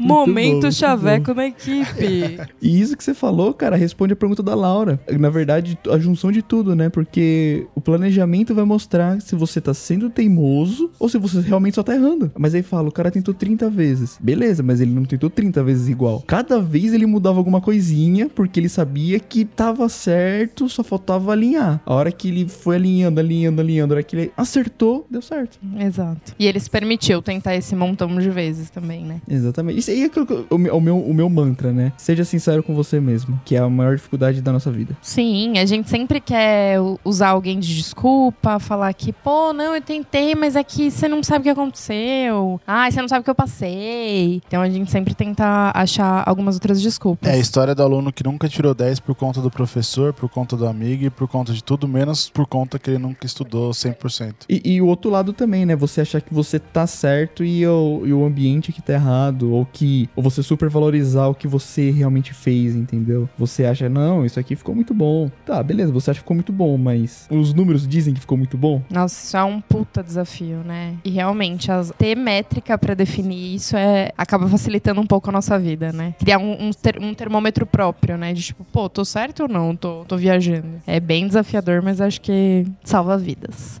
Momento 0.00 0.62
bom, 0.62 0.70
chaveco 0.70 1.34
na 1.34 1.46
equipe. 1.46 2.40
E 2.62 2.80
isso 2.80 2.96
que 2.96 3.04
você 3.04 3.12
falou, 3.12 3.52
cara, 3.52 3.76
responde 3.76 4.14
a 4.14 4.16
pergunta 4.16 4.42
da 4.42 4.54
Laura. 4.54 4.98
Na 5.18 5.28
verdade, 5.28 5.78
a 5.90 5.98
junção 5.98 6.32
de 6.32 6.40
tudo, 6.40 6.74
né? 6.74 6.88
Porque 6.88 7.66
planejamento 7.86 8.52
vai 8.52 8.64
mostrar 8.64 9.20
se 9.20 9.36
você 9.36 9.60
tá 9.60 9.72
sendo 9.72 10.10
teimoso 10.10 10.90
ou 10.98 11.08
se 11.08 11.16
você 11.16 11.40
realmente 11.40 11.76
só 11.76 11.84
tá 11.84 11.94
errando. 11.94 12.32
Mas 12.36 12.52
aí 12.52 12.60
fala, 12.60 12.88
o 12.88 12.92
cara 12.92 13.12
tentou 13.12 13.32
30 13.32 13.70
vezes. 13.70 14.18
Beleza, 14.20 14.60
mas 14.60 14.80
ele 14.80 14.90
não 14.90 15.04
tentou 15.04 15.30
30 15.30 15.62
vezes 15.62 15.88
igual. 15.88 16.24
Cada 16.26 16.60
vez 16.60 16.92
ele 16.92 17.06
mudava 17.06 17.38
alguma 17.38 17.60
coisinha 17.60 18.28
porque 18.28 18.58
ele 18.58 18.68
sabia 18.68 19.20
que 19.20 19.44
tava 19.44 19.88
certo, 19.88 20.68
só 20.68 20.82
faltava 20.82 21.30
alinhar. 21.30 21.80
A 21.86 21.94
hora 21.94 22.10
que 22.10 22.26
ele 22.26 22.48
foi 22.48 22.74
alinhando, 22.74 23.20
alinhando, 23.20 23.60
alinhando, 23.60 23.94
a 23.94 23.96
hora 23.96 24.02
que 24.02 24.16
ele 24.16 24.32
acertou, 24.36 25.06
deu 25.08 25.22
certo. 25.22 25.56
Exato. 25.78 26.34
E 26.36 26.46
ele 26.46 26.58
se 26.58 26.68
permitiu 26.68 27.22
tentar 27.22 27.54
esse 27.54 27.76
montão 27.76 28.18
de 28.18 28.30
vezes 28.30 28.68
também, 28.68 29.04
né? 29.04 29.20
Exatamente. 29.28 29.88
E 29.88 29.94
aí 29.94 30.02
é 30.02 30.10
o, 30.52 30.58
meu, 30.58 30.76
o, 30.76 30.80
meu, 30.80 30.98
o 30.98 31.14
meu 31.14 31.30
mantra, 31.30 31.72
né? 31.72 31.92
Seja 31.96 32.24
sincero 32.24 32.64
com 32.64 32.74
você 32.74 32.98
mesmo, 32.98 33.40
que 33.44 33.54
é 33.54 33.60
a 33.60 33.68
maior 33.68 33.94
dificuldade 33.94 34.42
da 34.42 34.52
nossa 34.52 34.72
vida. 34.72 34.96
Sim, 35.00 35.58
a 35.58 35.64
gente 35.64 35.88
sempre 35.88 36.18
quer 36.18 36.78
usar 37.04 37.28
alguém 37.28 37.60
de 37.60 37.75
desculpa, 37.76 38.58
falar 38.58 38.92
que, 38.94 39.12
pô, 39.12 39.52
não, 39.52 39.74
eu 39.74 39.82
tentei, 39.82 40.34
mas 40.34 40.56
é 40.56 40.64
que 40.64 40.90
você 40.90 41.08
não 41.08 41.22
sabe 41.22 41.40
o 41.40 41.42
que 41.44 41.50
aconteceu. 41.50 42.60
Ah, 42.66 42.90
você 42.90 43.00
não 43.00 43.08
sabe 43.08 43.20
o 43.20 43.24
que 43.24 43.30
eu 43.30 43.34
passei. 43.34 44.42
Então 44.46 44.62
a 44.62 44.68
gente 44.68 44.90
sempre 44.90 45.14
tenta 45.14 45.70
achar 45.74 46.22
algumas 46.26 46.56
outras 46.56 46.80
desculpas. 46.80 47.28
É 47.28 47.34
a 47.34 47.38
história 47.38 47.74
do 47.74 47.82
aluno 47.82 48.12
que 48.12 48.24
nunca 48.24 48.48
tirou 48.48 48.74
10 48.74 49.00
por 49.00 49.14
conta 49.14 49.40
do 49.40 49.50
professor, 49.50 50.12
por 50.12 50.28
conta 50.28 50.56
do 50.56 50.66
amigo 50.66 51.04
e 51.04 51.10
por 51.10 51.28
conta 51.28 51.52
de 51.52 51.62
tudo, 51.62 51.86
menos 51.86 52.30
por 52.30 52.46
conta 52.46 52.78
que 52.78 52.90
ele 52.90 52.98
nunca 52.98 53.26
estudou 53.26 53.70
100%. 53.70 54.34
E, 54.48 54.74
e 54.74 54.80
o 54.80 54.86
outro 54.86 55.10
lado 55.10 55.32
também, 55.32 55.66
né? 55.66 55.76
Você 55.76 56.00
achar 56.00 56.20
que 56.20 56.32
você 56.32 56.58
tá 56.58 56.86
certo 56.86 57.44
e 57.44 57.66
o, 57.66 58.02
e 58.04 58.12
o 58.12 58.24
ambiente 58.24 58.72
que 58.72 58.82
tá 58.82 58.94
errado, 58.94 59.52
ou 59.52 59.66
que 59.66 60.08
ou 60.16 60.22
você 60.22 60.42
supervalorizar 60.42 61.28
o 61.28 61.34
que 61.34 61.46
você 61.46 61.90
realmente 61.90 62.32
fez, 62.32 62.74
entendeu? 62.74 63.28
Você 63.38 63.64
acha, 63.64 63.88
não, 63.88 64.24
isso 64.24 64.40
aqui 64.40 64.56
ficou 64.56 64.74
muito 64.74 64.94
bom. 64.94 65.30
Tá, 65.44 65.62
beleza, 65.62 65.92
você 65.92 66.10
acha 66.10 66.18
que 66.18 66.24
ficou 66.24 66.34
muito 66.34 66.52
bom, 66.52 66.76
mas 66.78 67.26
os 67.30 67.52
números 67.52 67.65
dizem 67.86 68.14
que 68.14 68.20
ficou 68.20 68.36
muito 68.38 68.56
bom? 68.56 68.82
Nossa, 68.90 69.24
isso 69.26 69.36
é 69.36 69.44
um 69.44 69.60
puta 69.60 70.02
desafio, 70.02 70.58
né? 70.64 70.94
E 71.04 71.10
realmente, 71.10 71.70
as- 71.70 71.92
ter 71.98 72.16
métrica 72.16 72.76
pra 72.78 72.94
definir 72.94 73.54
isso 73.54 73.76
é 73.76 74.12
acaba 74.16 74.48
facilitando 74.48 75.00
um 75.00 75.06
pouco 75.06 75.28
a 75.30 75.32
nossa 75.32 75.58
vida, 75.58 75.92
né? 75.92 76.14
Criar 76.18 76.38
um, 76.38 76.68
um 76.68 76.70
ter- 76.72 76.98
um 77.00 77.14
termômetro 77.14 77.66
próprio, 77.66 78.16
né? 78.16 78.32
De 78.32 78.42
tipo, 78.42 78.64
pô, 78.64 78.88
tô 78.88 79.04
certo 79.04 79.44
ou 79.44 79.48
não? 79.48 79.74
Tô, 79.74 80.04
tô 80.06 80.16
viajando. 80.16 80.80
É 80.86 81.00
bem 81.00 81.26
desafiador, 81.26 81.82
mas 81.82 82.00
acho 82.00 82.20
que 82.20 82.66
salva 82.84 83.16
vidas. 83.18 83.80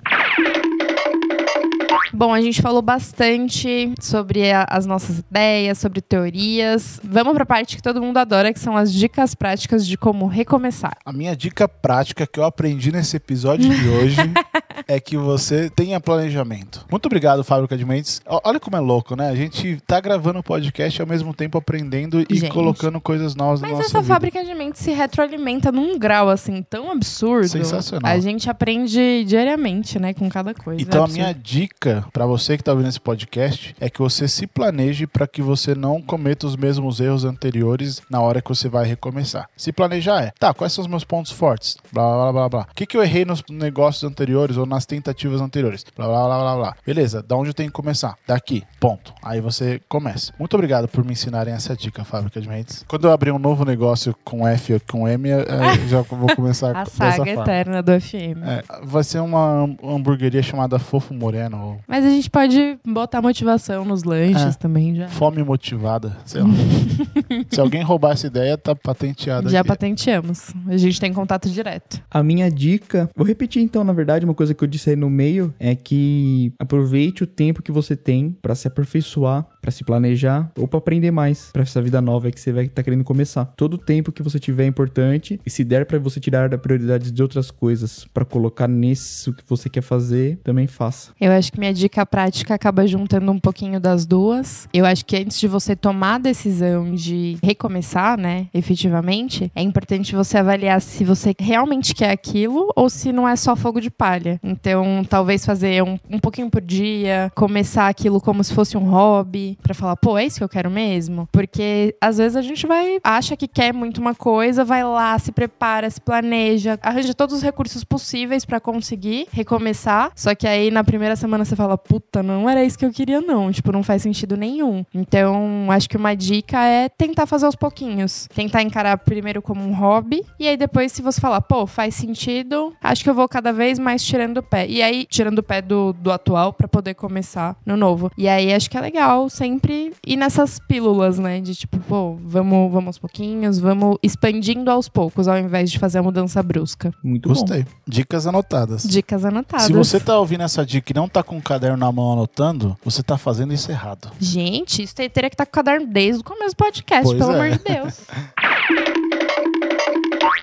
Bom, 2.16 2.32
a 2.32 2.40
gente 2.40 2.62
falou 2.62 2.80
bastante 2.80 3.92
sobre 4.00 4.50
a- 4.50 4.66
as 4.70 4.86
nossas 4.86 5.18
ideias, 5.18 5.76
sobre 5.76 6.00
teorias. 6.00 6.98
Vamos 7.04 7.34
pra 7.34 7.44
parte 7.44 7.76
que 7.76 7.82
todo 7.82 8.00
mundo 8.00 8.16
adora, 8.16 8.54
que 8.54 8.58
são 8.58 8.74
as 8.74 8.90
dicas 8.90 9.34
práticas 9.34 9.86
de 9.86 9.98
como 9.98 10.26
recomeçar. 10.26 10.96
A 11.04 11.12
minha 11.12 11.36
dica 11.36 11.68
prática 11.68 12.26
que 12.26 12.40
eu 12.40 12.44
aprendi 12.44 12.90
nesse 12.90 13.16
episódio 13.18 13.68
de 13.68 13.88
hoje 13.88 14.16
é 14.86 15.00
que 15.00 15.16
você 15.16 15.70
tenha 15.70 16.00
planejamento. 16.00 16.84
Muito 16.90 17.06
obrigado, 17.06 17.42
Fábrica 17.44 17.76
de 17.76 17.84
Mentes. 17.84 18.20
Olha 18.26 18.60
como 18.60 18.76
é 18.76 18.80
louco, 18.80 19.16
né? 19.16 19.28
A 19.30 19.34
gente 19.34 19.80
tá 19.86 20.00
gravando 20.00 20.40
o 20.40 20.42
podcast 20.42 21.00
e 21.00 21.02
ao 21.02 21.06
mesmo 21.06 21.32
tempo 21.34 21.58
aprendendo 21.58 22.24
e 22.28 22.36
Gente. 22.36 22.52
colocando 22.52 23.00
coisas 23.00 23.34
novas 23.34 23.60
na 23.60 23.68
Mas 23.68 23.76
nossa 23.78 23.88
essa 23.90 24.00
vida. 24.00 24.14
fábrica 24.14 24.44
de 24.44 24.54
mentes 24.54 24.82
se 24.82 24.90
retroalimenta 24.92 25.70
num 25.72 25.98
grau 25.98 26.28
assim 26.28 26.62
tão 26.62 26.90
absurdo. 26.90 27.48
Sensacional. 27.48 28.10
A 28.10 28.18
gente 28.18 28.48
aprende 28.50 29.24
diariamente, 29.24 29.98
né, 29.98 30.12
com 30.12 30.28
cada 30.28 30.54
coisa. 30.54 30.80
Então 30.80 31.04
É 31.04 31.08
a 31.08 31.12
minha 31.12 31.32
dica 31.32 32.04
pra 32.12 32.26
você 32.26 32.56
que 32.56 32.64
tá 32.64 32.72
ouvindo 32.72 32.88
esse 32.88 33.00
podcast 33.00 33.74
é 33.80 33.88
que 33.88 34.00
você 34.00 34.28
se 34.28 34.46
planeje 34.46 35.06
pra 35.06 35.26
que 35.26 35.42
você 35.42 35.74
não 35.74 36.00
cometa 36.02 36.46
os 36.46 36.56
mesmos 36.56 37.00
erros 37.00 37.24
anteriores 37.24 38.02
na 38.10 38.20
hora 38.20 38.40
que 38.40 38.48
você 38.48 38.68
vai 38.68 38.86
recomeçar. 38.86 39.48
Se 39.56 39.72
planejar 39.72 40.22
é, 40.22 40.32
tá, 40.38 40.52
quais 40.52 40.72
são 40.72 40.82
os 40.82 40.88
meus 40.90 41.04
pontos 41.04 41.32
fortes? 41.32 41.76
Blá 41.92 42.02
blá 42.02 42.16
blá 42.16 42.32
blá 42.32 42.48
blá. 42.48 42.66
O 42.70 42.74
que, 42.74 42.86
que 42.86 42.96
eu 42.96 43.02
errei 43.02 43.24
nos 43.24 43.42
negócios 43.50 44.04
anteriores 44.04 44.56
ou 44.56 44.65
nas 44.66 44.84
tentativas 44.86 45.40
anteriores? 45.40 45.84
Blá 45.96 46.06
blá 46.06 46.26
blá 46.26 46.38
blá 46.40 46.56
blá. 46.56 46.76
Beleza, 46.84 47.22
da 47.22 47.36
onde 47.36 47.50
eu 47.50 47.54
tenho 47.54 47.68
que 47.70 47.74
começar? 47.74 48.16
Daqui, 48.26 48.62
ponto. 48.80 49.12
Aí 49.22 49.40
você 49.40 49.80
começa. 49.88 50.32
Muito 50.38 50.54
obrigado 50.54 50.88
por 50.88 51.04
me 51.04 51.12
ensinarem 51.12 51.54
essa 51.54 51.76
dica, 51.76 52.04
Fábrica 52.04 52.40
de 52.40 52.48
Mentes. 52.48 52.84
Quando 52.88 53.06
eu 53.06 53.12
abrir 53.12 53.30
um 53.32 53.38
novo 53.38 53.64
negócio 53.64 54.14
com 54.24 54.46
F 54.46 54.74
ou 54.74 54.80
com 54.90 55.08
M, 55.08 55.28
eu, 55.28 55.40
eu 55.40 55.88
já 55.88 56.02
vou 56.02 56.34
começar 56.34 56.76
A 56.76 56.84
saga 56.86 57.30
eterna 57.30 57.82
do 57.82 57.98
FM. 58.00 58.42
É, 58.44 58.62
vai 58.84 59.02
ser 59.04 59.20
uma 59.20 59.64
ham- 59.64 59.76
hamburgueria 59.82 60.42
chamada 60.42 60.78
Fofo 60.78 61.14
Moreno 61.14 61.60
ou 61.62 61.80
Mas 61.86 62.04
a 62.04 62.10
gente 62.10 62.28
pode 62.30 62.78
botar 62.86 63.22
motivação 63.22 63.84
nos 63.84 64.02
lanches 64.04 64.54
É. 64.54 64.58
também 64.58 64.94
já. 64.94 65.08
Fome 65.08 65.42
Motivada, 65.42 66.16
sei 66.24 66.42
lá. 66.42 66.48
Se 67.50 67.60
alguém 67.60 67.82
roubar 67.82 68.12
essa 68.12 68.26
ideia, 68.26 68.56
tá 68.58 68.74
patenteada 68.74 69.48
Já 69.48 69.60
aqui. 69.60 69.68
patenteamos. 69.68 70.50
A 70.66 70.76
gente 70.76 71.00
tem 71.00 71.12
contato 71.12 71.48
direto. 71.48 72.00
A 72.10 72.22
minha 72.22 72.50
dica, 72.50 73.08
vou 73.14 73.26
repetir 73.26 73.62
então, 73.62 73.84
na 73.84 73.92
verdade, 73.92 74.24
uma 74.24 74.34
coisa 74.34 74.54
que 74.56 74.64
eu 74.64 74.68
disse 74.68 74.90
aí 74.90 74.96
no 74.96 75.10
meio 75.10 75.54
é 75.58 75.74
que 75.74 76.52
aproveite 76.58 77.22
o 77.22 77.26
tempo 77.26 77.62
que 77.62 77.70
você 77.70 77.96
tem 77.96 78.30
pra 78.42 78.54
se 78.54 78.66
aperfeiçoar, 78.66 79.46
pra 79.66 79.72
se 79.72 79.82
planejar 79.82 80.48
ou 80.56 80.68
pra 80.68 80.78
aprender 80.78 81.10
mais 81.10 81.50
pra 81.52 81.62
essa 81.62 81.82
vida 81.82 82.00
nova 82.00 82.30
que 82.30 82.40
você 82.40 82.52
vai 82.52 82.66
estar 82.66 82.84
querendo 82.84 83.02
começar. 83.02 83.46
Todo 83.56 83.76
tempo 83.76 84.12
que 84.12 84.22
você 84.22 84.38
tiver 84.38 84.62
é 84.62 84.66
importante 84.68 85.40
e 85.44 85.50
se 85.50 85.64
der 85.64 85.84
pra 85.86 85.98
você 85.98 86.20
tirar 86.20 86.48
da 86.48 86.56
prioridade 86.56 87.10
de 87.10 87.20
outras 87.20 87.50
coisas 87.50 88.06
pra 88.14 88.24
colocar 88.24 88.68
nisso 88.68 89.32
que 89.32 89.42
você 89.44 89.68
quer 89.68 89.82
fazer, 89.82 90.38
também 90.44 90.68
faça. 90.68 91.10
Eu 91.20 91.32
acho 91.32 91.50
que 91.50 91.58
minha 91.58 91.74
dica 91.74 92.06
prática 92.06 92.54
acaba 92.54 92.86
juntando 92.86 93.32
um 93.32 93.40
pouquinho 93.40 93.80
das 93.80 94.06
duas. 94.06 94.68
Eu 94.72 94.86
acho 94.86 95.04
que 95.04 95.16
antes 95.16 95.40
de 95.40 95.48
você 95.48 95.74
tomar 95.74 96.14
a 96.14 96.18
decisão 96.18 96.94
de 96.94 97.36
recomeçar, 97.42 98.16
né, 98.16 98.46
efetivamente, 98.54 99.50
é 99.52 99.62
importante 99.62 100.14
você 100.14 100.38
avaliar 100.38 100.80
se 100.80 101.04
você 101.04 101.34
realmente 101.40 101.92
quer 101.92 102.12
aquilo 102.12 102.72
ou 102.76 102.88
se 102.88 103.12
não 103.12 103.28
é 103.28 103.34
só 103.34 103.56
fogo 103.56 103.80
de 103.80 103.90
palha. 103.90 104.38
Então, 104.44 105.04
talvez 105.08 105.44
fazer 105.44 105.82
um, 105.82 105.98
um 106.08 106.20
pouquinho 106.20 106.48
por 106.48 106.60
dia, 106.60 107.32
começar 107.34 107.88
aquilo 107.88 108.20
como 108.20 108.44
se 108.44 108.54
fosse 108.54 108.76
um 108.76 108.88
hobby, 108.88 109.55
pra 109.62 109.74
falar, 109.74 109.96
pô, 109.96 110.16
é 110.16 110.24
isso 110.24 110.38
que 110.38 110.44
eu 110.44 110.48
quero 110.48 110.70
mesmo? 110.70 111.28
Porque 111.32 111.94
às 112.00 112.18
vezes 112.18 112.36
a 112.36 112.42
gente 112.42 112.66
vai, 112.66 112.98
acha 113.02 113.36
que 113.36 113.48
quer 113.48 113.72
muito 113.72 114.00
uma 114.00 114.14
coisa, 114.14 114.64
vai 114.64 114.84
lá, 114.84 115.18
se 115.18 115.32
prepara, 115.32 115.88
se 115.90 116.00
planeja, 116.00 116.78
arranja 116.82 117.14
todos 117.14 117.36
os 117.36 117.42
recursos 117.42 117.84
possíveis 117.84 118.44
pra 118.44 118.60
conseguir 118.60 119.26
recomeçar. 119.30 120.10
Só 120.14 120.34
que 120.34 120.46
aí 120.46 120.70
na 120.70 120.84
primeira 120.84 121.16
semana 121.16 121.44
você 121.44 121.56
fala, 121.56 121.76
puta, 121.76 122.22
não 122.22 122.48
era 122.48 122.64
isso 122.64 122.78
que 122.78 122.84
eu 122.84 122.92
queria, 122.92 123.20
não. 123.20 123.50
Tipo, 123.50 123.72
não 123.72 123.82
faz 123.82 124.02
sentido 124.02 124.36
nenhum. 124.36 124.84
Então, 124.94 125.68
acho 125.70 125.88
que 125.88 125.96
uma 125.96 126.14
dica 126.14 126.62
é 126.64 126.88
tentar 126.88 127.26
fazer 127.26 127.46
aos 127.46 127.56
pouquinhos. 127.56 128.28
Tentar 128.34 128.62
encarar 128.62 128.96
primeiro 128.98 129.42
como 129.42 129.62
um 129.62 129.74
hobby. 129.74 130.24
E 130.38 130.48
aí 130.48 130.56
depois, 130.56 130.92
se 130.92 131.02
você 131.02 131.20
falar, 131.20 131.40
pô, 131.40 131.66
faz 131.66 131.94
sentido, 131.94 132.74
acho 132.82 133.02
que 133.02 133.10
eu 133.10 133.14
vou 133.14 133.28
cada 133.28 133.52
vez 133.52 133.78
mais 133.78 134.04
tirando 134.04 134.38
o 134.38 134.42
pé. 134.42 134.66
E 134.66 134.82
aí, 134.82 135.06
tirando 135.06 135.38
o 135.38 135.42
pé 135.42 135.60
do, 135.62 135.92
do 135.92 136.10
atual 136.10 136.52
pra 136.52 136.68
poder 136.68 136.94
começar 136.94 137.56
no 137.64 137.76
novo. 137.76 138.10
E 138.16 138.28
aí 138.28 138.52
acho 138.52 138.70
que 138.70 138.76
é 138.76 138.80
legal 138.80 139.28
sempre 139.36 139.92
ir 140.06 140.16
nessas 140.16 140.58
pílulas, 140.58 141.18
né? 141.18 141.40
De 141.40 141.54
tipo, 141.54 141.78
pô, 141.80 142.16
vamos, 142.24 142.72
vamos 142.72 142.86
aos 142.88 142.98
pouquinhos, 142.98 143.58
vamos 143.58 143.98
expandindo 144.02 144.70
aos 144.70 144.88
poucos, 144.88 145.28
ao 145.28 145.38
invés 145.38 145.70
de 145.70 145.78
fazer 145.78 145.98
a 145.98 146.02
mudança 146.02 146.42
brusca. 146.42 146.92
Muito 147.04 147.28
bom. 147.28 147.34
Gostei. 147.34 147.66
Dicas 147.86 148.26
anotadas. 148.26 148.82
Dicas 148.84 149.24
anotadas. 149.24 149.66
Se 149.66 149.72
você 149.72 150.00
tá 150.00 150.18
ouvindo 150.18 150.42
essa 150.42 150.64
dica 150.64 150.92
e 150.92 150.94
não 150.94 151.08
tá 151.08 151.22
com 151.22 151.36
o 151.36 151.42
caderno 151.42 151.76
na 151.76 151.90
mão 151.92 152.12
anotando, 152.12 152.76
você 152.84 153.02
tá 153.02 153.16
fazendo 153.18 153.52
isso 153.52 153.70
errado. 153.70 154.10
Gente, 154.18 154.82
isso 154.82 154.94
te- 154.94 155.08
teria 155.08 155.28
que 155.30 155.34
estar 155.34 155.46
com 155.46 155.50
o 155.50 155.54
caderno 155.54 155.86
desde 155.86 156.20
o 156.20 156.24
começo 156.24 156.54
do 156.54 156.56
podcast, 156.56 157.04
Pois 157.04 157.18
pelo 157.18 157.32
é. 157.32 157.34
amor 157.34 157.50
de 157.58 157.64
Deus. 157.64 158.00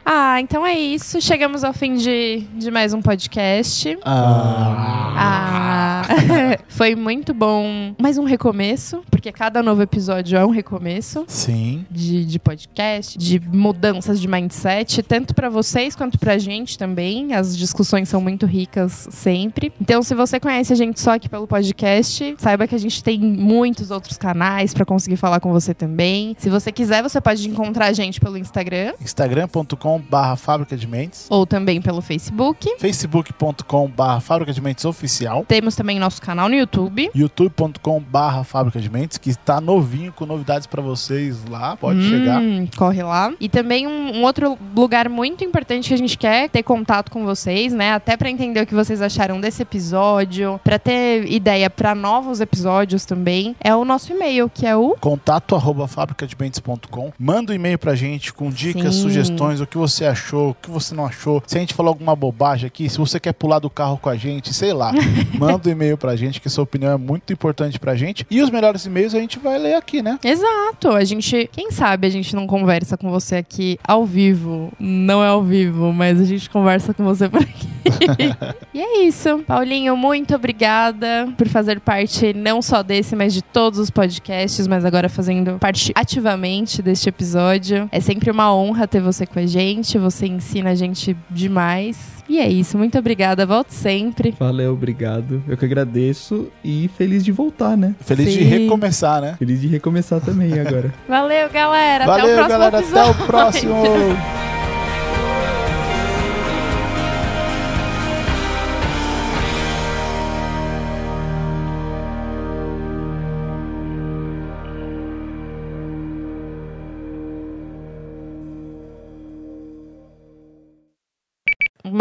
Ah, 0.05 0.39
então 0.41 0.65
é 0.65 0.77
isso. 0.77 1.21
Chegamos 1.21 1.63
ao 1.63 1.73
fim 1.73 1.95
de, 1.95 2.41
de 2.57 2.69
mais 2.69 2.93
um 2.93 3.01
podcast. 3.01 3.97
Ah. 4.03 5.13
Ah, 5.17 5.62
foi 6.67 6.95
muito 6.95 7.33
bom. 7.33 7.95
Mais 7.99 8.17
um 8.17 8.23
recomeço, 8.23 9.03
porque 9.09 9.31
cada 9.31 9.61
novo 9.61 9.81
episódio 9.81 10.37
é 10.37 10.45
um 10.45 10.49
recomeço. 10.49 11.25
Sim. 11.27 11.85
De, 11.89 12.25
de 12.25 12.39
podcast, 12.39 13.17
de 13.17 13.39
mudanças 13.39 14.19
de 14.19 14.27
mindset, 14.27 15.01
tanto 15.03 15.33
pra 15.33 15.49
vocês 15.49 15.95
quanto 15.95 16.17
pra 16.17 16.37
gente 16.37 16.77
também. 16.77 17.33
As 17.33 17.57
discussões 17.57 18.09
são 18.09 18.21
muito 18.21 18.45
ricas 18.45 19.07
sempre. 19.11 19.71
Então, 19.79 20.01
se 20.03 20.13
você 20.15 20.39
conhece 20.39 20.73
a 20.73 20.75
gente 20.75 20.99
só 20.99 21.11
aqui 21.11 21.29
pelo 21.29 21.47
podcast, 21.47 22.35
saiba 22.37 22.67
que 22.67 22.75
a 22.75 22.79
gente 22.79 23.03
tem 23.03 23.19
muitos 23.19 23.91
outros 23.91 24.17
canais 24.17 24.73
pra 24.73 24.85
conseguir 24.85 25.17
falar 25.17 25.39
com 25.39 25.51
você 25.51 25.73
também. 25.73 26.35
Se 26.39 26.49
você 26.49 26.71
quiser, 26.71 27.01
você 27.01 27.19
pode 27.21 27.47
encontrar 27.47 27.87
a 27.87 27.93
gente 27.93 28.19
pelo 28.19 28.37
Instagram 28.37 28.93
instagram.com 29.01 29.99
barra 29.99 30.35
fábrica 30.35 30.75
de 30.75 30.87
mentes 30.87 31.27
ou 31.29 31.45
também 31.45 31.81
pelo 31.81 32.01
Facebook. 32.01 32.75
facebook.com 32.79 33.89
barra 33.89 34.19
fábrica 34.19 34.51
de 34.53 34.61
mentes 34.61 34.85
oficial 34.85 35.45
Temos 35.47 35.75
também 35.75 35.92
nosso 35.99 36.21
canal 36.21 36.49
no 36.49 36.55
YouTube. 36.55 37.09
youtube.com 37.13 37.99
barra 38.01 38.43
fábrica 38.43 38.79
de 38.79 38.89
mentes 38.89 39.17
que 39.17 39.29
está 39.29 39.59
novinho 39.61 40.11
com 40.11 40.25
novidades 40.25 40.67
pra 40.67 40.81
vocês 40.81 41.43
lá, 41.49 41.75
pode 41.75 42.01
chegar 42.09 42.41
Hum, 42.41 42.67
Corre 42.75 43.03
lá. 43.03 43.31
E 43.39 43.47
também 43.49 43.87
um, 43.87 44.17
um 44.17 44.23
outro 44.23 44.57
lugar 44.75 45.07
muito 45.09 45.43
importante 45.43 45.87
que 45.89 45.93
a 45.93 45.97
gente 45.97 46.17
quer 46.17 46.49
ter 46.49 46.63
contato 46.63 47.11
com 47.11 47.23
vocês, 47.25 47.73
né? 47.73 47.93
Até 47.93 48.17
pra 48.17 48.29
entender 48.29 48.61
o 48.61 48.65
que 48.67 48.73
vocês 48.73 49.01
acharam 49.01 49.39
desse 49.39 49.61
episódio, 49.61 50.59
pra 50.63 50.79
ter 50.79 51.31
ideia 51.31 51.69
pra 51.69 51.93
novos 51.93 52.41
episódios 52.41 53.05
também, 53.05 53.55
é 53.59 53.75
o 53.75 53.85
nosso 53.85 54.11
e-mail, 54.11 54.49
que 54.49 54.65
é 54.65 54.75
o 54.75 54.95
contato 54.99 55.55
arroba 55.55 55.87
fabricadementes.com 55.87 57.11
manda 57.19 57.51
um 57.51 57.55
e-mail 57.55 57.77
pra 57.77 57.95
gente 57.95 58.33
com 58.33 58.49
dicas, 58.49 58.95
Sim. 58.95 59.01
sugestões, 59.03 59.61
o 59.61 59.67
que 59.67 59.77
você 59.77 60.05
achou, 60.05 60.51
o 60.51 60.55
que 60.55 60.69
você 60.69 60.93
não 60.95 61.05
achou, 61.05 61.41
se 61.45 61.57
a 61.57 61.59
gente 61.59 61.73
falou 61.73 61.89
alguma 61.89 62.15
bobagem 62.15 62.67
aqui, 62.67 62.89
se 62.89 62.97
você 62.97 63.19
quer 63.19 63.33
pular 63.33 63.59
do 63.59 63.69
carro 63.69 63.97
com 63.97 64.09
a 64.09 64.15
gente, 64.15 64.53
sei 64.53 64.73
lá, 64.73 64.91
manda 65.37 65.69
um 65.69 65.71
e-mail 65.71 65.82
pra 65.97 66.15
gente, 66.15 66.41
que 66.41 66.49
sua 66.49 66.63
opinião 66.63 66.93
é 66.93 66.97
muito 66.97 67.31
importante 67.33 67.79
pra 67.79 67.95
gente, 67.95 68.25
e 68.29 68.41
os 68.41 68.49
melhores 68.49 68.85
e-mails 68.85 69.13
a 69.13 69.19
gente 69.19 69.39
vai 69.39 69.57
ler 69.57 69.75
aqui, 69.75 70.01
né? 70.01 70.19
Exato. 70.23 70.89
A 70.89 71.03
gente, 71.03 71.49
quem 71.51 71.71
sabe 71.71 72.07
a 72.07 72.09
gente 72.09 72.35
não 72.35 72.47
conversa 72.47 72.97
com 72.97 73.09
você 73.09 73.35
aqui 73.35 73.77
ao 73.83 74.05
vivo. 74.05 74.71
Não 74.79 75.23
é 75.23 75.27
ao 75.27 75.43
vivo, 75.43 75.91
mas 75.91 76.19
a 76.19 76.25
gente 76.25 76.49
conversa 76.49 76.93
com 76.93 77.03
você 77.03 77.27
por 77.29 77.41
aqui. 77.41 77.67
e 78.73 78.81
é 78.81 79.03
isso. 79.05 79.39
Paulinho, 79.45 79.95
muito 79.95 80.35
obrigada 80.35 81.27
por 81.37 81.47
fazer 81.47 81.79
parte 81.79 82.33
não 82.33 82.61
só 82.61 82.81
desse, 82.81 83.15
mas 83.15 83.33
de 83.33 83.41
todos 83.41 83.79
os 83.79 83.89
podcasts, 83.89 84.67
mas 84.67 84.85
agora 84.85 85.09
fazendo 85.09 85.57
parte 85.59 85.91
ativamente 85.95 86.81
deste 86.81 87.09
episódio. 87.09 87.89
É 87.91 87.99
sempre 87.99 88.31
uma 88.31 88.53
honra 88.53 88.87
ter 88.87 89.01
você 89.01 89.25
com 89.25 89.39
a 89.39 89.45
gente. 89.45 89.97
Você 89.97 90.27
ensina 90.27 90.71
a 90.71 90.75
gente 90.75 91.15
demais. 91.29 92.22
E 92.27 92.39
é 92.39 92.47
isso, 92.47 92.77
muito 92.77 92.97
obrigada. 92.97 93.45
Volte 93.45 93.73
sempre. 93.73 94.33
Valeu, 94.39 94.73
obrigado. 94.73 95.43
Eu 95.47 95.57
que 95.57 95.65
agradeço 95.65 96.47
e 96.63 96.89
feliz 96.97 97.23
de 97.23 97.31
voltar, 97.31 97.75
né? 97.77 97.95
Feliz 98.01 98.31
de 98.31 98.39
Sim. 98.39 98.43
recomeçar, 98.45 99.21
né? 99.21 99.35
Feliz 99.37 99.59
de 99.61 99.67
recomeçar 99.67 100.21
também 100.21 100.53
agora. 100.59 100.93
Valeu, 101.07 101.49
galera. 101.49 102.05
até 102.05 102.13
o 102.13 102.17
Valeu, 102.17 102.35
próximo 102.35 102.49
galera. 102.59 102.79
episódio. 102.79 103.11
Até 103.11 103.23
o 103.23 103.27
próximo. 103.27 103.73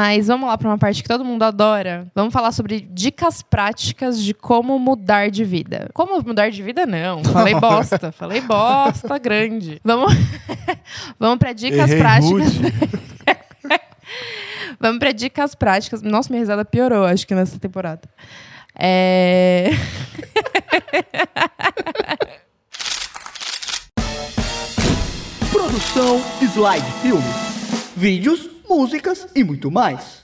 Mas 0.03 0.27
vamos 0.27 0.49
lá 0.49 0.59
para 0.59 0.67
uma 0.69 0.79
parte 0.79 1.01
que 1.01 1.09
todo 1.09 1.25
mundo 1.25 1.45
adora. 1.45 2.11
Vamos 2.13 2.33
falar 2.33 2.51
sobre 2.51 2.81
dicas 2.81 3.41
práticas 3.41 4.21
de 4.21 4.35
como 4.35 4.77
mudar 4.77 5.31
de 5.31 5.45
vida. 5.45 5.89
Como 5.95 6.21
mudar 6.23 6.51
de 6.51 6.61
vida, 6.61 6.85
não. 6.85 7.23
Falei 7.23 7.55
bosta. 7.55 8.11
Falei 8.11 8.41
bosta 8.41 9.17
grande. 9.19 9.81
Vamos, 9.85 10.13
vamos 11.21 11.39
para 11.39 11.53
dicas 11.53 11.89
Errei 11.89 12.03
práticas. 12.03 12.53
Vamos 14.81 14.99
para 14.99 15.13
dicas 15.13 15.55
práticas. 15.55 16.03
Nossa, 16.03 16.29
minha 16.31 16.41
risada 16.41 16.65
piorou, 16.65 17.05
acho 17.05 17.25
que 17.25 17.37
nessa 17.37 17.57
temporada. 17.57 18.03
É... 18.77 19.71
Produção 25.53 26.21
Slide 26.41 26.93
Filmes. 27.03 27.53
Vídeos, 27.97 28.52
músicas 28.69 29.27
e 29.35 29.45
muito 29.45 29.71
mais. 29.71 30.23